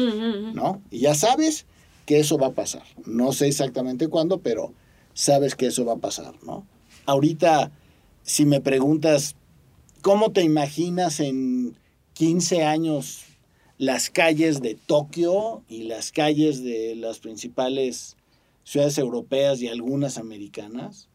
¿no? 0.53 0.81
Y 0.91 0.99
ya 0.99 1.15
sabes 1.15 1.65
que 2.05 2.19
eso 2.19 2.37
va 2.37 2.47
a 2.47 2.53
pasar. 2.53 2.83
No 3.05 3.31
sé 3.31 3.47
exactamente 3.47 4.09
cuándo, 4.09 4.39
pero 4.39 4.73
sabes 5.13 5.55
que 5.55 5.67
eso 5.67 5.85
va 5.85 5.93
a 5.93 5.97
pasar, 5.97 6.33
¿no? 6.43 6.65
Ahorita, 7.05 7.71
si 8.23 8.45
me 8.45 8.59
preguntas, 8.59 9.35
¿cómo 10.01 10.31
te 10.31 10.43
imaginas 10.43 11.19
en 11.19 11.75
15 12.13 12.63
años 12.63 13.23
las 13.81 14.11
calles 14.11 14.61
de 14.61 14.75
Tokio 14.75 15.63
y 15.67 15.85
las 15.85 16.11
calles 16.11 16.63
de 16.63 16.95
las 16.95 17.17
principales 17.17 18.15
ciudades 18.63 18.99
europeas 18.99 19.59
y 19.59 19.69
algunas 19.69 20.19
americanas, 20.19 21.09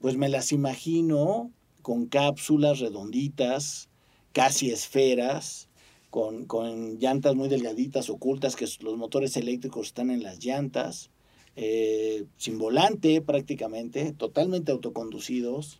pues 0.00 0.16
me 0.16 0.28
las 0.28 0.50
imagino 0.50 1.52
con 1.80 2.06
cápsulas 2.06 2.80
redonditas, 2.80 3.88
casi 4.32 4.72
esferas, 4.72 5.68
con, 6.10 6.46
con, 6.46 6.98
llantas 6.98 7.36
muy 7.36 7.48
delgaditas, 7.48 8.10
ocultas, 8.10 8.56
que 8.56 8.66
los 8.80 8.96
motores 8.96 9.36
eléctricos 9.36 9.86
están 9.86 10.10
en 10.10 10.24
las 10.24 10.44
llantas, 10.44 11.10
eh, 11.54 12.24
sin 12.36 12.58
volante 12.58 13.20
prácticamente, 13.20 14.12
totalmente 14.12 14.72
autoconducidos, 14.72 15.78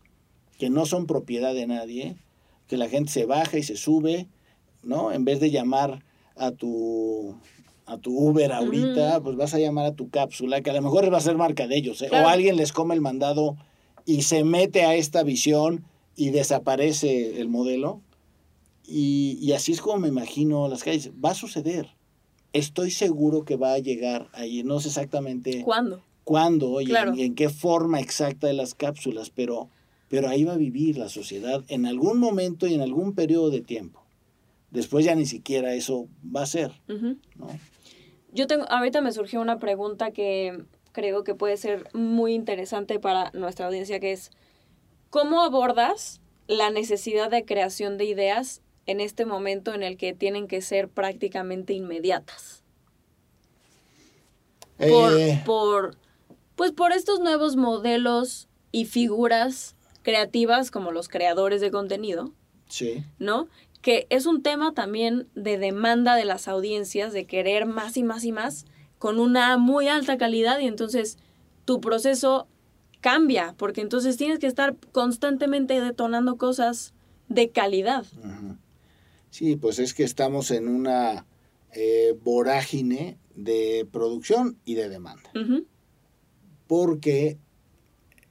que 0.57 0.71
no 0.71 0.87
son 0.87 1.09
propiedad 1.09 1.53
de 1.53 1.67
nadie, 1.67 2.17
que 2.69 2.77
la 2.77 2.89
gente 2.89 3.11
se 3.11 3.25
baja 3.25 3.59
y 3.59 3.65
se 3.65 3.77
sube, 3.77 4.29
¿no? 4.85 5.11
En 5.11 5.25
vez 5.25 5.41
de 5.41 5.51
llamar 5.51 6.05
a 6.39 6.53
tu 6.53 7.35
a 7.87 7.97
tu 7.97 8.17
Uber 8.19 8.53
ahorita, 8.53 9.21
pues 9.23 9.37
vas 9.37 9.55
a 9.55 9.59
llamar 9.59 9.87
a 9.87 9.95
tu 9.95 10.11
cápsula, 10.11 10.61
que 10.61 10.71
a 10.71 10.75
lo 10.75 10.83
mejor 10.83 11.11
va 11.13 11.17
a 11.17 11.23
ser 11.23 11.39
marca 11.39 11.67
de 11.67 11.77
ellos, 11.79 12.03
¿eh? 12.03 12.11
o 12.13 12.29
alguien 12.29 12.57
les 12.57 12.73
come 12.73 12.95
el 12.95 13.01
mandado 13.01 13.57
y 14.05 14.23
se 14.23 14.45
mete 14.45 14.85
a 14.85 14.95
esta 14.95 15.23
visión 15.23 15.85
y 16.15 16.31
desaparece 16.31 17.41
el 17.41 17.49
modelo. 17.49 18.03
Y, 18.87 19.39
y, 19.41 19.53
así 19.53 19.73
es 19.73 19.81
como 19.81 19.99
me 19.99 20.09
imagino 20.09 20.67
las 20.69 20.83
calles. 20.83 21.11
Va 21.23 21.31
a 21.31 21.35
suceder. 21.35 21.89
Estoy 22.53 22.91
seguro 22.91 23.45
que 23.45 23.57
va 23.57 23.75
a 23.75 23.79
llegar 23.79 24.29
ahí. 24.33 24.63
No 24.63 24.81
sé 24.81 24.89
exactamente 24.89 25.63
cuándo. 25.63 26.03
Cuándo 26.25 26.81
y, 26.81 26.91
en, 26.95 27.35
qué 27.35 27.51
forma 27.51 28.01
exacta 28.01 28.47
de 28.47 28.55
las 28.55 28.75
cápsulas, 28.75 29.31
pero, 29.31 29.69
pero 30.09 30.29
ahí 30.29 30.45
va 30.45 30.55
a 30.55 30.59
vivir 30.59 30.99
la 30.99 31.09
sociedad 31.09 31.63
en 31.69 31.87
algún 31.87 32.19
momento 32.19 32.67
y 32.67 32.75
en 32.75 32.81
algún 32.81 33.15
periodo 33.15 33.51
de 33.51 33.61
tiempo. 33.61 34.03
Después 34.71 35.05
ya 35.05 35.15
ni 35.15 35.27
siquiera 35.27 35.75
eso 35.75 36.09
va 36.25 36.43
a 36.43 36.47
ser. 36.47 36.73
¿no? 36.87 37.49
Yo 38.33 38.47
tengo, 38.47 38.67
ahorita 38.69 39.01
me 39.01 39.13
surgió 39.13 39.41
una 39.41 39.59
pregunta 39.59 40.11
que 40.11 40.65
creo 40.93 41.25
que 41.25 41.35
puede 41.35 41.57
ser 41.57 41.89
muy 41.95 42.35
interesante 42.35 42.99
para 42.99 43.31
nuestra 43.33 43.67
audiencia, 43.67 44.01
que 44.01 44.13
es, 44.13 44.31
¿cómo 45.11 45.43
abordas 45.43 46.21
la 46.47 46.71
necesidad 46.71 47.31
de 47.31 47.45
creación 47.45 47.97
de 47.99 48.05
ideas 48.05 48.63
en 48.87 49.01
este 49.01 49.25
momento 49.25 49.75
en 49.75 49.83
el 49.83 49.97
que 49.97 50.13
tienen 50.13 50.49
que 50.49 50.61
ser 50.61 50.89
prácticamente 50.89 51.73
inmediatas? 51.73 52.65
Por, 54.77 55.19
eh. 55.19 55.43
por, 55.45 55.97
pues 56.55 56.73
por 56.73 56.93
estos 56.93 57.21
nuevos 57.21 57.57
modelos 57.57 58.49
y 58.71 58.85
figuras 58.85 59.75
creativas 60.03 60.71
como 60.71 60.93
los 60.93 61.09
creadores 61.09 61.61
de 61.61 61.71
contenido. 61.71 62.33
Sí. 62.69 63.05
¿No? 63.19 63.49
Que 63.89 64.07
es 64.11 64.27
un 64.27 64.43
tema 64.43 64.75
también 64.75 65.29
de 65.35 65.57
demanda 65.57 66.15
de 66.15 66.27
las 66.27 66.47
audiencias, 66.47 67.15
de 67.15 67.25
querer 67.25 67.65
más 67.65 67.97
y 67.97 68.03
más 68.03 68.23
y 68.27 68.33
más, 68.33 68.67
con 68.99 69.19
una 69.19 69.57
muy 69.57 69.89
alta 69.89 70.19
calidad 70.19 70.59
y 70.59 70.67
entonces 70.67 71.17
tu 71.65 71.81
proceso 71.81 72.49
cambia, 73.01 73.55
porque 73.57 73.81
entonces 73.81 74.19
tienes 74.19 74.41
que 74.41 74.47
estar 74.47 74.77
constantemente 74.93 75.81
detonando 75.81 76.37
cosas 76.37 76.93
de 77.31 77.49
calidad. 77.49 78.05
Sí, 79.31 79.57
pues 79.57 79.79
es 79.79 79.95
que 79.95 80.05
estamos 80.05 80.51
en 80.51 80.69
una 80.69 81.25
eh, 81.73 82.15
vorágine 82.23 83.17
de 83.37 83.89
producción 83.91 84.59
y 84.67 84.75
de 84.75 84.91
demanda. 84.91 85.31
Porque 86.67 87.39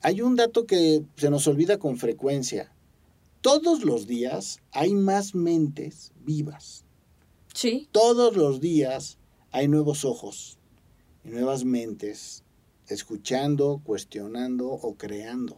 hay 0.02 0.22
un 0.22 0.36
dato 0.36 0.68
que 0.68 1.02
se 1.16 1.32
nos 1.32 1.48
olvida 1.48 1.80
con 1.80 1.98
frecuencia 1.98 2.72
todos 3.48 3.86
los 3.86 4.08
días 4.08 4.60
hay 4.74 4.94
más 4.94 5.34
mentes 5.34 6.12
vivas. 6.26 6.84
Sí. 7.54 7.88
Todos 7.94 8.36
los 8.36 8.60
días 8.60 9.18
hay 9.52 9.70
nuevos 9.70 10.04
ojos 10.04 10.58
y 11.24 11.30
nuevas 11.30 11.64
mentes 11.64 12.44
escuchando, 12.90 13.80
cuestionando 13.86 14.68
o 14.68 14.96
creando. 14.96 15.56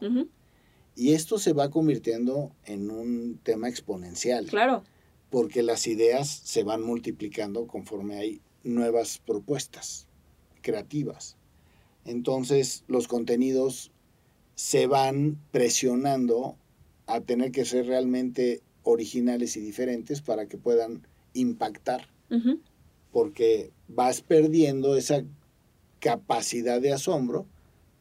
Y 0.95 1.13
esto 1.13 1.39
se 1.39 1.53
va 1.53 1.71
convirtiendo 1.71 2.51
en 2.65 2.91
un 2.91 3.39
tema 3.41 3.67
exponencial. 3.69 4.45
Claro. 4.45 4.83
Porque 5.31 5.63
las 5.63 5.87
ideas 5.87 6.29
se 6.29 6.63
van 6.63 6.83
multiplicando 6.83 7.65
conforme 7.65 8.17
hay 8.17 8.41
nuevas 8.63 9.17
propuestas 9.17 10.05
creativas. 10.61 11.37
Entonces 12.05 12.83
los 12.87 13.07
contenidos 13.07 13.91
se 14.53 14.85
van 14.85 15.39
presionando 15.49 16.55
a 17.09 17.21
tener 17.21 17.51
que 17.51 17.65
ser 17.65 17.87
realmente 17.87 18.61
originales 18.83 19.57
y 19.57 19.61
diferentes 19.61 20.21
para 20.21 20.45
que 20.45 20.57
puedan 20.57 21.07
impactar. 21.33 22.07
Porque 23.11 23.71
vas 23.87 24.21
perdiendo 24.21 24.95
esa 24.95 25.23
capacidad 25.99 26.79
de 26.79 26.93
asombro 26.93 27.47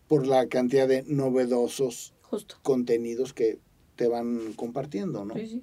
por 0.07 0.27
la 0.27 0.47
cantidad 0.49 0.87
de 0.87 1.03
novedosos 1.05 2.15
Justo. 2.23 2.57
contenidos 2.63 3.33
que 3.33 3.59
te 3.97 4.07
van 4.07 4.53
compartiendo, 4.55 5.25
¿no? 5.25 5.35
Sí, 5.35 5.49
sí. 5.49 5.63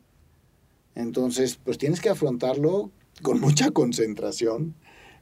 Entonces, 0.96 1.60
pues 1.64 1.78
tienes 1.78 2.02
que 2.02 2.10
afrontarlo 2.10 2.92
con 3.22 3.40
mucha 3.40 3.72
concentración, 3.72 4.76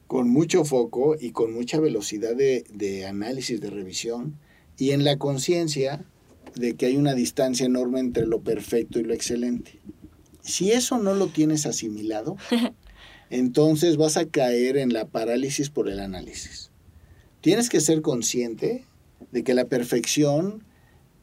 con 0.06 0.30
mucho 0.30 0.64
foco 0.64 1.16
y 1.18 1.32
con 1.32 1.52
mucha 1.52 1.80
velocidad 1.80 2.34
de, 2.34 2.64
de 2.72 3.06
análisis, 3.06 3.60
de 3.60 3.70
revisión, 3.70 4.38
y 4.78 4.90
en 4.90 5.04
la 5.04 5.18
conciencia 5.18 6.04
de 6.54 6.74
que 6.74 6.86
hay 6.86 6.96
una 6.96 7.14
distancia 7.14 7.66
enorme 7.66 8.00
entre 8.00 8.26
lo 8.26 8.40
perfecto 8.42 8.98
y 8.98 9.04
lo 9.04 9.14
excelente. 9.14 9.80
Si 10.40 10.72
eso 10.72 10.98
no 10.98 11.14
lo 11.14 11.28
tienes 11.28 11.66
asimilado, 11.66 12.36
entonces 13.30 13.96
vas 13.96 14.16
a 14.16 14.26
caer 14.26 14.76
en 14.76 14.92
la 14.92 15.06
parálisis 15.06 15.70
por 15.70 15.88
el 15.88 16.00
análisis. 16.00 16.70
Tienes 17.40 17.68
que 17.68 17.80
ser 17.80 18.02
consciente 18.02 18.84
de 19.32 19.44
que 19.44 19.54
la 19.54 19.66
perfección 19.66 20.64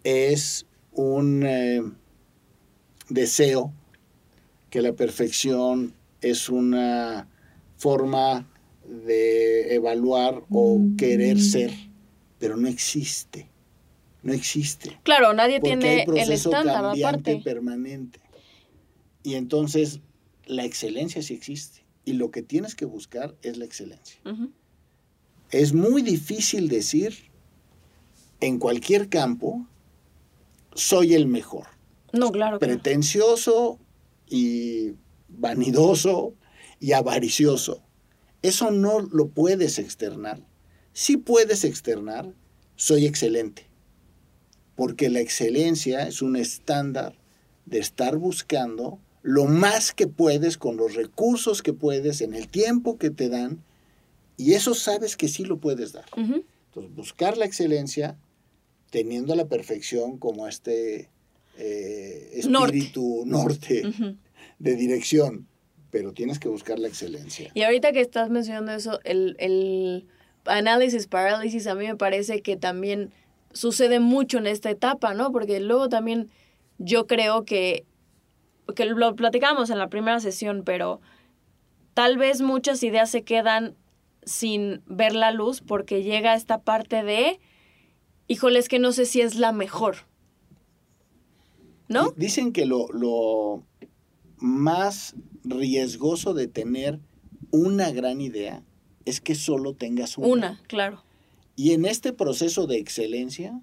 es 0.04 0.66
un 0.92 1.44
eh, 1.46 1.82
deseo, 3.10 3.74
que 4.70 4.82
la 4.82 4.94
perfección 4.94 5.94
es 6.22 6.50
una 6.50 7.28
forma 7.78 8.48
de 8.88 9.76
evaluar 9.76 10.44
o 10.50 10.80
querer 10.98 11.40
ser, 11.40 11.72
pero 12.40 12.58
no 12.58 12.68
existe. 12.68 13.51
No 14.24 14.34
existe. 14.34 15.00
Claro, 15.04 15.34
nadie 15.34 15.60
tiene 15.60 16.04
el 16.04 16.32
estándar 16.32 16.82
cambiante 16.82 17.32
aparte. 17.32 17.44
permanente. 17.44 18.20
Y 19.24 19.36
entonces 19.36 20.00
la 20.46 20.64
excelencia 20.66 21.22
sí 21.22 21.34
existe. 21.34 21.86
Y 22.06 22.14
lo 22.14 22.32
que 22.32 22.42
tienes 22.42 22.76
que 22.76 22.86
buscar 22.86 23.36
es 23.42 23.58
la 23.58 23.66
excelencia. 23.66 24.20
Es 25.52 25.74
muy 25.74 26.02
difícil 26.02 26.68
decir 26.68 27.32
en 28.40 28.58
cualquier 28.58 29.10
campo, 29.10 29.68
soy 30.74 31.14
el 31.14 31.28
mejor. 31.28 31.68
No, 32.12 32.32
claro. 32.32 32.58
claro. 32.58 32.60
Pretencioso 32.60 33.80
y 34.28 34.94
vanidoso 35.30 36.34
y 36.80 36.94
avaricioso. 36.94 37.84
Eso 38.42 38.72
no 38.72 39.00
lo 39.00 39.30
puedes 39.30 39.78
externar. 39.78 40.42
Sí 40.94 41.18
puedes 41.18 41.64
externar, 41.64 42.34
soy 42.76 43.06
excelente. 43.06 43.71
Porque 44.76 45.10
la 45.10 45.20
excelencia 45.20 46.08
es 46.08 46.22
un 46.22 46.36
estándar 46.36 47.16
de 47.66 47.80
estar 47.80 48.18
buscando 48.18 49.00
lo 49.24 49.46
más 49.46 49.94
que 49.94 50.08
puedes 50.08 50.58
con 50.58 50.78
los 50.78 50.96
recursos 50.96 51.62
que 51.62 51.74
puedes, 51.74 52.22
en 52.22 52.34
el 52.34 52.48
tiempo 52.48 52.98
que 52.98 53.12
te 53.12 53.30
dan, 53.30 53.64
y 54.38 54.54
eso 54.54 54.74
sabes 54.74 55.16
que 55.16 55.28
sí 55.28 55.46
lo 55.46 55.58
puedes 55.58 55.94
dar. 55.94 56.06
Entonces, 56.16 56.96
buscar 56.96 57.38
la 57.38 57.46
excelencia 57.46 58.18
teniendo 58.90 59.36
la 59.36 59.48
perfección 59.48 60.18
como 60.18 60.48
este 60.48 61.10
eh, 61.58 62.42
Norte. 62.48 62.78
espíritu 62.78 63.24
norte, 63.26 63.84
de 64.58 64.76
dirección, 64.76 65.48
pero 65.92 66.14
tienes 66.14 66.40
que 66.40 66.48
buscar 66.48 66.80
la 66.80 66.88
excelencia. 66.88 67.52
Y 67.54 67.62
ahorita 67.62 67.92
que 67.92 68.02
estás 68.02 68.30
mencionando 68.30 68.72
eso, 68.72 69.00
el, 69.04 69.36
el 69.40 70.08
análisis 70.46 71.08
parálisis 71.08 71.68
a 71.68 71.76
mí 71.76 71.86
me 71.86 71.96
parece 71.96 72.42
que 72.42 72.58
también 72.58 73.12
sucede 73.54 74.00
mucho 74.00 74.38
en 74.38 74.48
esta 74.48 74.70
etapa, 74.70 75.14
¿no? 75.14 75.32
Porque 75.32 75.60
luego 75.60 75.90
también 75.90 76.30
yo 76.78 77.08
creo 77.08 77.46
que, 77.46 77.86
que 78.76 78.86
lo 78.86 79.16
platicamos 79.16 79.70
en 79.70 79.78
la 79.80 79.90
primera 79.90 80.20
sesión, 80.20 80.64
pero 80.66 81.02
tal 81.94 82.18
vez 82.18 82.42
muchas 82.42 82.82
ideas 82.84 83.10
se 83.10 83.24
quedan 83.24 83.76
sin 84.24 84.82
ver 84.86 85.14
la 85.16 85.32
luz 85.32 85.62
porque 85.62 86.04
llega 86.04 86.36
esta 86.36 86.62
parte 86.62 87.04
de, 87.04 87.40
híjole, 88.28 88.60
es 88.60 88.70
que 88.70 88.80
no 88.80 88.92
sé 88.92 89.06
si 89.06 89.22
es 89.22 89.36
la 89.36 89.52
mejor. 89.52 89.98
¿No? 91.88 92.12
Di- 92.12 92.26
Dicen 92.26 92.54
que 92.54 92.66
lo, 92.66 92.88
lo 92.94 93.64
más 94.38 95.16
riesgoso 95.44 96.34
de 96.34 96.48
tener 96.48 97.00
una 97.52 97.92
gran 97.92 98.22
idea 98.22 98.64
es 99.06 99.20
que 99.20 99.36
solo 99.36 99.74
tengas 99.74 100.18
una. 100.18 100.28
Una, 100.28 100.62
claro. 100.68 101.04
Y 101.56 101.74
en 101.74 101.86
este 101.86 102.14
proceso 102.14 102.68
de 102.68 102.78
excelencia, 102.78 103.62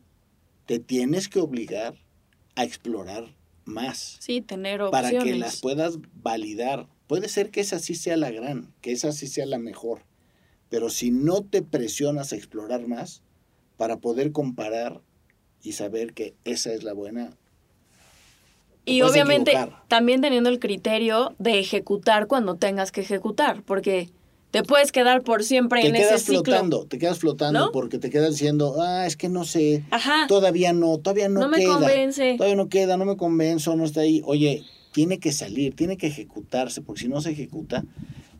te 0.67 0.79
tienes 0.79 1.29
que 1.29 1.41
obligar 1.41 1.97
a 2.55 2.65
explorar 2.65 3.35
más. 3.65 4.17
Sí, 4.21 4.41
tener 4.41 4.81
para 4.91 5.09
opciones. 5.09 5.33
que 5.33 5.39
las 5.39 5.61
puedas 5.61 5.99
validar. 6.23 6.89
Puede 7.07 7.29
ser 7.29 7.51
que 7.51 7.61
esa 7.61 7.79
sí 7.79 7.95
sea 7.95 8.17
la 8.17 8.31
gran, 8.31 8.75
que 8.81 8.93
esa 8.93 9.13
sí 9.13 9.27
sea 9.27 9.47
la 9.47 9.59
mejor, 9.59 10.03
pero 10.69 10.91
si 10.91 11.11
no 11.11 11.43
te 11.43 11.63
presionas 11.63 12.33
a 12.33 12.37
explorar 12.37 12.87
más 12.87 13.23
para 13.77 13.99
poder 13.99 14.33
comparar 14.33 15.01
y 15.63 15.73
saber 15.73 16.13
que 16.13 16.35
esa 16.45 16.73
es 16.73 16.83
la 16.83 16.93
buena, 16.93 17.31
te 18.85 18.93
Y 18.93 19.03
obviamente 19.03 19.53
equivocar. 19.53 19.85
también 19.89 20.21
teniendo 20.21 20.51
el 20.51 20.59
criterio 20.59 21.35
de 21.39 21.59
ejecutar 21.59 22.27
cuando 22.27 22.57
tengas 22.57 22.93
que 22.93 23.01
ejecutar, 23.01 23.63
porque 23.63 24.11
te 24.51 24.63
puedes 24.63 24.93
quedar 24.93 25.23
por 25.23 25.45
siempre 25.45 25.83
te 25.83 25.89
en 25.89 25.95
quedas 25.95 26.23
ese 26.23 26.25
ciclo. 26.33 26.45
flotando, 26.45 26.85
te 26.87 26.99
quedas 26.99 27.19
flotando 27.19 27.67
¿No? 27.67 27.73
porque 27.73 27.99
te 27.99 28.09
quedas 28.11 28.31
diciendo, 28.31 28.77
ah, 28.81 29.07
es 29.07 29.17
que 29.17 29.29
no 29.29 29.45
sé, 29.45 29.85
Ajá. 29.91 30.27
todavía 30.27 30.73
no, 30.73 30.99
todavía 30.99 31.29
no, 31.29 31.41
No, 31.41 31.49
me 31.49 31.59
queda, 31.59 31.75
convence. 31.75 32.35
todavía 32.37 32.57
no 32.57 32.69
queda, 32.69 32.97
no 32.97 33.05
me 33.05 33.17
convenzo, 33.17 33.77
no 33.77 33.85
está 33.85 34.01
ahí. 34.01 34.23
Oye, 34.25 34.65
tiene 34.93 35.19
que 35.19 35.33
salir, 35.33 35.75
tiene 35.77 35.97
que 35.99 36.07
ejecutarse, 36.07 36.81
porque 36.81 37.03
si 37.03 37.09
no 37.09 37.21
se 37.21 37.31
ejecuta, 37.31 37.85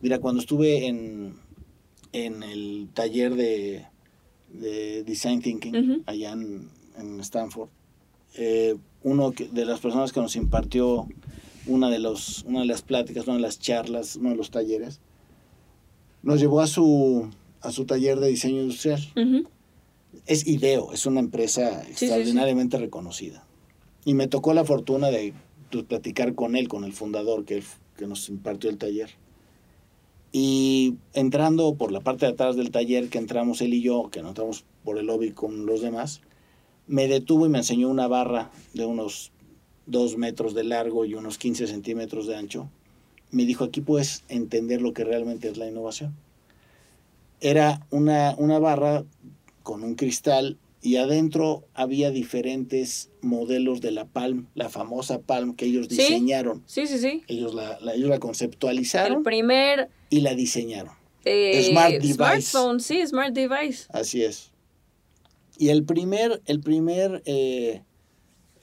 mira, 0.01 0.17
cuando 0.19 0.41
estuve 0.41 0.87
en, 0.87 1.35
en 2.11 2.41
el 2.43 2.89
taller 2.93 3.35
de, 3.35 3.85
de 4.51 5.03
Design 5.03 5.41
Thinking, 5.41 6.03
allá 6.07 6.31
en, 6.31 6.69
en 6.97 7.19
Stanford, 7.19 7.69
eh, 8.35 8.75
uno 9.03 9.31
de 9.31 9.65
las 9.65 9.79
personas 9.79 10.11
que 10.11 10.19
nos 10.21 10.35
impartió 10.35 11.07
una 11.67 11.89
de, 11.91 11.99
los, 11.99 12.43
una 12.47 12.61
de 12.61 12.65
las 12.65 12.81
pláticas, 12.81 13.25
una 13.27 13.35
de 13.35 13.41
las 13.41 13.59
charlas, 13.59 14.15
uno 14.15 14.31
de 14.31 14.35
los 14.35 14.49
talleres, 14.49 14.99
nos 16.23 16.39
llevó 16.39 16.61
a 16.61 16.67
su, 16.67 17.29
a 17.61 17.71
su 17.71 17.85
taller 17.85 18.19
de 18.19 18.27
diseño 18.27 18.61
industrial 18.61 18.99
es 20.25 20.45
IDEO, 20.47 20.93
es 20.93 21.05
una 21.05 21.19
empresa 21.19 21.83
sí, 21.83 21.93
sí. 21.95 22.05
extraordinariamente 22.05 22.77
reconocida. 22.77 23.45
Y 24.05 24.13
me 24.13 24.27
tocó 24.27 24.53
la 24.53 24.65
fortuna 24.65 25.09
de 25.09 25.33
platicar 25.87 26.35
con 26.35 26.55
él, 26.55 26.67
con 26.67 26.83
el 26.83 26.93
fundador 26.93 27.45
que, 27.45 27.63
que 27.97 28.07
nos 28.07 28.29
impartió 28.29 28.69
el 28.69 28.77
taller. 28.77 29.09
Y 30.31 30.95
entrando 31.13 31.75
por 31.75 31.91
la 31.91 32.01
parte 32.01 32.25
de 32.25 32.33
atrás 32.33 32.55
del 32.55 32.71
taller, 32.71 33.09
que 33.09 33.17
entramos 33.17 33.61
él 33.61 33.73
y 33.73 33.81
yo, 33.81 34.09
que 34.11 34.21
no 34.21 34.29
entramos 34.29 34.65
por 34.83 34.97
el 34.97 35.07
lobby 35.07 35.31
con 35.31 35.65
los 35.65 35.81
demás, 35.81 36.21
me 36.87 37.07
detuvo 37.07 37.45
y 37.45 37.49
me 37.49 37.59
enseñó 37.59 37.89
una 37.89 38.07
barra 38.07 38.51
de 38.73 38.85
unos 38.85 39.31
dos 39.85 40.17
metros 40.17 40.53
de 40.53 40.63
largo 40.63 41.05
y 41.05 41.15
unos 41.15 41.37
15 41.37 41.67
centímetros 41.67 42.27
de 42.27 42.35
ancho. 42.35 42.69
Me 43.31 43.45
dijo, 43.45 43.63
aquí 43.63 43.81
puedes 43.81 44.23
entender 44.27 44.81
lo 44.81 44.93
que 44.93 45.03
realmente 45.03 45.49
es 45.49 45.57
la 45.57 45.67
innovación. 45.67 46.15
Era 47.41 47.85
una, 47.89 48.35
una 48.37 48.59
barra 48.59 49.05
con 49.63 49.83
un 49.83 49.95
cristal 49.95 50.57
y 50.81 50.95
adentro 50.97 51.65
había 51.73 52.09
diferentes 52.11 53.09
modelos 53.21 53.81
de 53.81 53.91
la 53.91 54.05
Palm, 54.05 54.47
la 54.55 54.69
famosa 54.69 55.19
Palm 55.21 55.55
que 55.55 55.65
ellos 55.65 55.89
diseñaron. 55.89 56.63
Sí, 56.65 56.87
sí, 56.87 56.97
sí. 56.99 57.23
Ellos 57.27 57.53
la, 57.53 57.79
la- 57.81 57.93
ellos 57.93 58.09
la 58.09 58.15
El 58.15 58.21
conceptualizaron 58.21 59.23
primer 59.23 59.89
y 60.09 60.21
la 60.21 60.33
diseñaron. 60.35 60.93
eh, 61.25 61.63
Smart 61.69 61.91
device. 61.93 62.13
smartphone, 62.15 62.79
sí, 62.79 63.05
smart 63.05 63.33
device. 63.33 63.85
Así 63.89 64.23
es. 64.23 64.51
Y 65.57 65.69
el 65.69 65.83
primer, 65.83 66.41
el 66.45 66.61
primer 66.61 67.21
eh, 67.25 67.83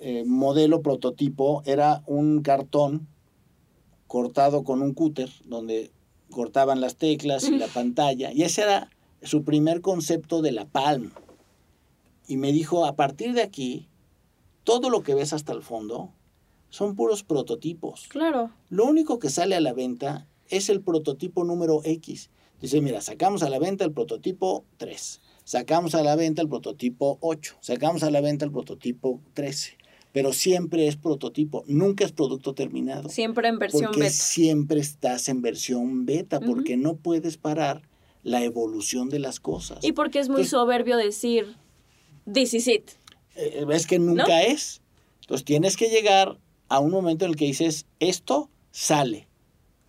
eh, 0.00 0.24
modelo 0.26 0.81
prototipo 0.83 1.62
era 1.66 2.02
un 2.07 2.40
cartón 2.42 3.07
cortado 4.07 4.64
con 4.64 4.83
un 4.83 4.95
cúter, 4.95 5.31
donde 5.45 5.90
cortaban 6.31 6.81
las 6.81 6.97
teclas 6.97 7.49
y 7.49 7.57
la 7.59 7.69
pantalla. 7.69 8.33
Y 8.33 8.42
ese 8.42 8.62
era 8.62 8.90
su 9.23 9.42
primer 9.45 9.81
concepto 9.81 10.42
de 10.42 10.53
la 10.53 10.66
Palm. 10.66 11.12
Y 12.27 12.37
me 12.37 12.53
dijo, 12.53 12.87
a 12.87 12.97
partir 12.97 13.35
de 13.35 13.42
aquí, 13.42 13.88
todo 14.64 14.90
lo 14.90 15.03
que 15.03 15.14
ves 15.14 15.33
hasta 15.33 15.53
el 15.53 15.62
fondo 15.62 16.12
son 16.71 16.97
puros 16.97 17.23
prototipos. 17.23 18.07
Claro. 18.09 18.51
Lo 18.69 18.85
único 18.85 19.19
que 19.19 19.31
sale 19.31 19.55
a 19.55 19.61
la 19.61 19.73
venta 19.73 20.27
es 20.49 20.69
el 20.69 20.81
prototipo 20.83 21.45
número 21.45 21.81
X. 21.85 22.31
Dice, 22.61 22.81
mira, 22.81 23.01
sacamos 23.01 23.42
a 23.42 23.51
la 23.51 23.59
venta 23.59 23.85
el 23.85 23.92
prototipo 23.92 24.64
3, 24.79 25.21
sacamos 25.45 25.95
a 25.95 26.03
la 26.03 26.16
venta 26.16 26.40
el 26.40 26.49
prototipo 26.49 27.19
8, 27.21 27.59
sacamos 27.61 28.03
a 28.03 28.11
la 28.11 28.23
venta 28.23 28.47
el 28.47 28.51
prototipo 28.51 29.21
13, 29.35 29.77
pero 30.16 30.33
siempre 30.33 30.88
es 30.88 30.96
prototipo, 30.96 31.62
nunca 31.66 32.02
es 32.02 32.11
producto 32.11 32.55
terminado. 32.55 33.11
Siempre 33.11 33.48
en 33.48 33.59
versión 33.59 33.85
porque 33.85 34.00
beta. 34.00 34.12
siempre 34.14 34.81
estás 34.81 35.29
en 35.29 35.42
versión 35.42 36.07
beta, 36.07 36.40
porque 36.40 36.79
no 36.79 36.96
puedes 36.96 37.37
parar 37.37 37.83
la 38.22 38.42
evolución 38.42 39.11
de 39.11 39.18
las 39.18 39.40
cosas. 39.40 39.85
Y 39.85 39.92
porque 39.92 40.18
es 40.20 40.29
muy 40.31 40.37
Entonces- 40.37 40.52
soberbio 40.52 40.96
decir, 40.96 41.57
this 42.33 42.55
is 42.55 42.66
it. 42.66 42.92
Eh, 43.35 43.66
ves 43.68 43.87
que 43.87 43.98
nunca 43.98 44.42
es. 44.42 44.81
Entonces 45.20 45.44
tienes 45.44 45.76
que 45.76 45.90
llegar 45.90 46.38
a 46.70 46.79
un 46.79 46.92
momento 46.92 47.26
en 47.26 47.33
el 47.33 47.37
que 47.37 47.44
dices, 47.44 47.85
esto 48.00 48.48
sale. 48.70 49.29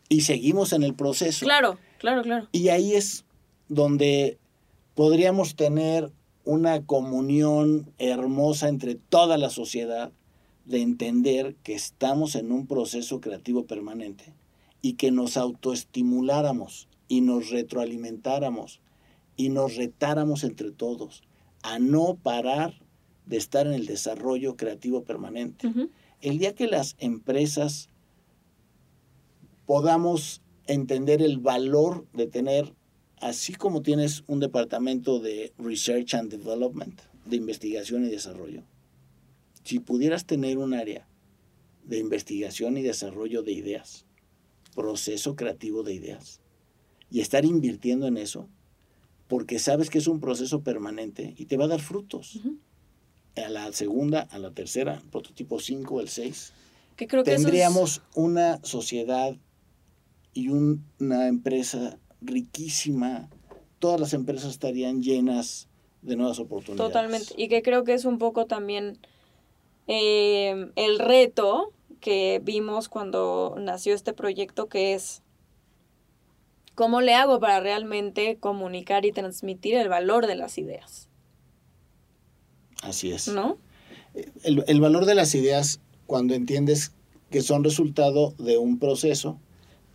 Y 0.09 0.23
seguimos 0.23 0.73
en 0.73 0.83
el 0.83 0.93
proceso. 0.93 1.45
Claro, 1.45 1.79
claro, 1.99 2.23
claro. 2.23 2.49
Y 2.51 2.67
ahí 2.67 2.95
es 2.95 3.23
donde 3.69 4.37
podríamos 4.93 5.55
tener 5.55 6.11
una 6.47 6.85
comunión 6.85 7.91
hermosa 7.97 8.69
entre 8.69 8.95
toda 8.95 9.37
la 9.37 9.49
sociedad 9.49 10.13
de 10.63 10.81
entender 10.81 11.55
que 11.61 11.75
estamos 11.75 12.35
en 12.35 12.53
un 12.53 12.67
proceso 12.67 13.19
creativo 13.19 13.65
permanente 13.65 14.33
y 14.81 14.93
que 14.93 15.11
nos 15.11 15.35
autoestimuláramos 15.35 16.87
y 17.09 17.19
nos 17.19 17.49
retroalimentáramos 17.49 18.79
y 19.35 19.49
nos 19.49 19.75
retáramos 19.75 20.45
entre 20.45 20.71
todos 20.71 21.21
a 21.63 21.79
no 21.79 22.15
parar 22.15 22.73
de 23.25 23.35
estar 23.35 23.67
en 23.67 23.73
el 23.73 23.85
desarrollo 23.85 24.55
creativo 24.55 25.03
permanente. 25.03 25.69
El 26.21 26.37
día 26.37 26.55
que 26.55 26.67
las 26.67 26.95
empresas 26.99 27.89
podamos 29.65 30.41
entender 30.65 31.21
el 31.21 31.39
valor 31.39 32.07
de 32.13 32.27
tener, 32.27 32.73
así 33.21 33.53
como 33.53 33.81
tienes 33.81 34.23
un 34.27 34.39
departamento 34.39 35.19
de 35.19 35.53
Research 35.57 36.13
and 36.13 36.31
Development, 36.31 36.99
de 37.25 37.37
investigación 37.37 38.05
y 38.05 38.09
desarrollo, 38.09 38.63
si 39.63 39.79
pudieras 39.79 40.25
tener 40.25 40.57
un 40.57 40.73
área 40.73 41.07
de 41.83 41.99
investigación 41.99 42.77
y 42.77 42.83
desarrollo 42.83 43.43
de 43.43 43.51
ideas, 43.51 44.05
proceso 44.75 45.35
creativo 45.35 45.83
de 45.83 45.93
ideas, 45.93 46.39
y 47.09 47.21
estar 47.21 47.45
invirtiendo 47.45 48.07
en 48.07 48.17
eso, 48.17 48.47
porque 49.27 49.59
sabes 49.59 49.89
que 49.89 49.97
es 49.97 50.07
un 50.07 50.19
proceso 50.19 50.61
permanente 50.61 51.33
y 51.37 51.45
te 51.45 51.57
va 51.57 51.65
a 51.65 51.69
dar 51.69 51.81
frutos. 51.81 52.39
A 53.35 53.49
la 53.49 53.71
segunda, 53.71 54.21
a 54.21 54.39
la 54.39 54.51
tercera, 54.51 55.01
prototipo 55.11 55.59
5, 55.59 56.01
el 56.01 56.09
6, 56.09 56.53
tendríamos 57.23 58.01
una 58.15 58.59
sociedad 58.63 59.35
y 60.33 60.49
una 60.49 61.27
empresa 61.27 61.99
riquísima. 62.21 63.29
Todas 63.79 63.99
las 63.99 64.13
empresas 64.13 64.51
estarían 64.51 65.01
llenas 65.01 65.67
de 66.01 66.15
nuevas 66.15 66.39
oportunidades. 66.39 66.91
Totalmente. 66.91 67.33
Y 67.37 67.47
que 67.47 67.61
creo 67.61 67.83
que 67.83 67.93
es 67.93 68.05
un 68.05 68.17
poco 68.17 68.45
también 68.45 68.97
eh, 69.87 70.71
el 70.75 70.99
reto 70.99 71.73
que 71.99 72.41
vimos 72.43 72.89
cuando 72.89 73.55
nació 73.59 73.93
este 73.93 74.13
proyecto, 74.13 74.67
que 74.67 74.93
es 74.93 75.21
¿Cómo 76.77 77.01
le 77.01 77.15
hago 77.15 77.39
para 77.39 77.59
realmente 77.59 78.37
comunicar 78.37 79.03
y 79.03 79.11
transmitir 79.11 79.73
el 79.73 79.89
valor 79.89 80.27
de 80.27 80.35
las 80.35 80.59
ideas? 80.59 81.09
Así 82.83 83.11
es. 83.11 83.29
¿No? 83.29 83.57
El, 84.43 84.79
valor 84.79 85.05
de 85.05 85.15
las 85.15 85.33
ideas, 85.33 85.79
cuando 86.05 86.35
entiendes 86.35 86.91
que 87.31 87.41
son 87.41 87.63
resultado 87.63 88.35
de 88.37 88.59
un 88.59 88.77
proceso, 88.77 89.39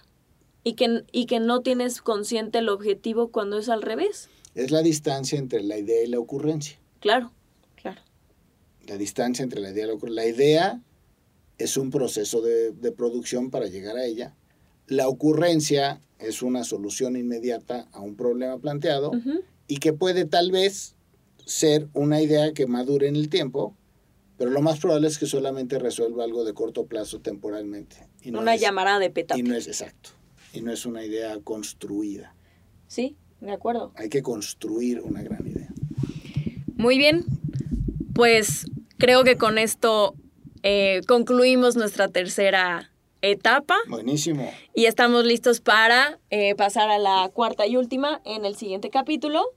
y 0.64 0.74
que, 0.74 1.04
y 1.12 1.26
que 1.28 1.40
no 1.40 1.62
tienes 1.62 2.02
consciente 2.02 2.58
el 2.60 2.70
objetivo 2.70 3.30
cuando 3.30 3.58
es 3.58 3.70
al 3.70 3.82
revés. 3.82 4.30
Es 4.56 4.72
la 4.72 4.82
distancia 4.82 5.40
entre 5.40 5.64
la 5.64 5.78
idea 5.78 6.04
y 6.04 6.08
la 6.08 6.20
ocurrencia. 6.20 6.78
Claro, 7.00 7.32
claro. 7.76 8.02
La 8.86 8.98
distancia 8.98 9.44
entre 9.44 9.62
la 9.62 9.70
idea 9.70 9.86
y 9.86 9.88
la 9.88 9.94
ocurrencia. 9.94 10.24
La 10.24 10.30
idea 10.30 10.82
es 11.58 11.78
un 11.78 11.90
proceso 11.90 12.42
de, 12.42 12.92
producción 12.92 13.50
para 13.50 13.68
llegar 13.68 13.98
a 13.98 14.06
ella. 14.06 14.36
La 14.88 15.08
ocurrencia 15.08 16.02
es 16.20 16.42
una 16.42 16.64
solución 16.64 17.16
inmediata 17.16 17.88
a 17.92 18.00
un 18.00 18.16
problema 18.16 18.58
planteado 18.58 19.12
y 19.68 19.78
que 19.78 19.94
puede 19.94 20.26
tal 20.26 20.52
vez 20.52 20.96
ser 21.46 21.88
una 21.94 22.22
idea 22.22 22.54
que 22.54 22.68
madure 22.68 23.08
en 23.08 23.16
el 23.16 23.30
tiempo, 23.30 23.76
pero 24.38 24.52
lo 24.52 24.62
más 24.62 24.80
probable 24.80 25.08
es 25.08 25.18
que 25.18 25.26
solamente 25.26 25.80
resuelva 25.80 26.24
algo 26.24 26.44
de 26.46 26.54
corto 26.54 26.86
plazo 26.86 27.20
temporalmente. 27.20 28.08
Y 28.22 28.30
una 28.30 28.56
llamada 28.56 29.00
de 29.00 29.10
petate. 29.10 29.40
Y 29.40 29.44
no 29.44 29.56
es 29.56 29.68
exacto 29.68 30.12
y 30.54 30.62
no 30.62 30.72
es 30.72 30.86
una 30.86 31.04
idea 31.04 31.40
construida. 31.44 32.36
Sí, 32.88 33.16
de 33.42 33.52
acuerdo. 33.52 33.92
Hay 33.96 34.10
que 34.10 34.22
construir 34.22 35.02
una 35.02 35.22
gran 35.22 35.46
idea. 35.48 35.70
Muy 36.76 36.98
bien, 36.98 37.26
pues 38.14 38.66
creo 38.98 39.24
que 39.24 39.38
con 39.38 39.58
esto 39.58 40.16
eh, 40.64 41.02
concluimos 41.08 41.76
nuestra 41.76 42.08
tercera 42.08 42.92
etapa. 43.22 43.76
Buenísimo. 43.88 44.52
Y 44.74 44.86
estamos 44.86 45.26
listos 45.26 45.60
para 45.60 46.20
eh, 46.30 46.56
pasar 46.56 46.90
a 46.90 46.98
la 46.98 47.30
cuarta 47.34 47.66
y 47.66 47.78
última 47.78 48.22
en 48.26 48.46
el 48.46 48.56
siguiente 48.56 48.90
capítulo 48.90 49.54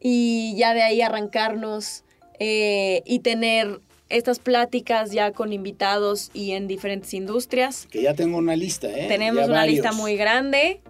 y 0.00 0.54
ya 0.56 0.74
de 0.74 0.82
ahí 0.82 1.00
arrancarnos 1.00 2.04
eh, 2.38 3.02
y 3.04 3.20
tener 3.20 3.80
estas 4.08 4.38
pláticas 4.38 5.10
ya 5.10 5.32
con 5.32 5.52
invitados 5.52 6.30
y 6.34 6.52
en 6.52 6.68
diferentes 6.68 7.14
industrias. 7.14 7.86
Que 7.90 8.02
ya 8.02 8.14
tengo 8.14 8.36
una 8.38 8.56
lista, 8.56 8.88
¿eh? 8.88 9.08
Tenemos 9.08 9.48
una 9.48 9.64
lista 9.64 9.92
muy 9.92 10.16
grande. 10.16 10.80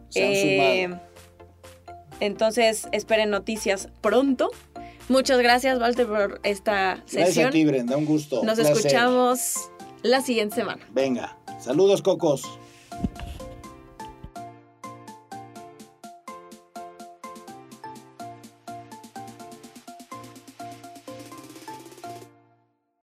Entonces, 2.20 2.88
esperen 2.92 3.30
noticias 3.30 3.88
pronto. 4.00 4.50
Muchas 5.08 5.38
gracias, 5.38 5.78
Walter, 5.78 6.06
por 6.06 6.40
esta 6.42 7.02
sesión. 7.06 7.24
Gracias 7.24 7.46
a 7.46 7.50
ti, 7.50 7.64
Brenda, 7.64 7.96
un 7.96 8.06
gusto. 8.06 8.42
Nos 8.44 8.58
escuchamos 8.58 9.70
la 10.02 10.20
siguiente 10.20 10.56
semana. 10.56 10.82
Venga, 10.92 11.36
saludos, 11.60 12.02
Cocos. 12.02 12.42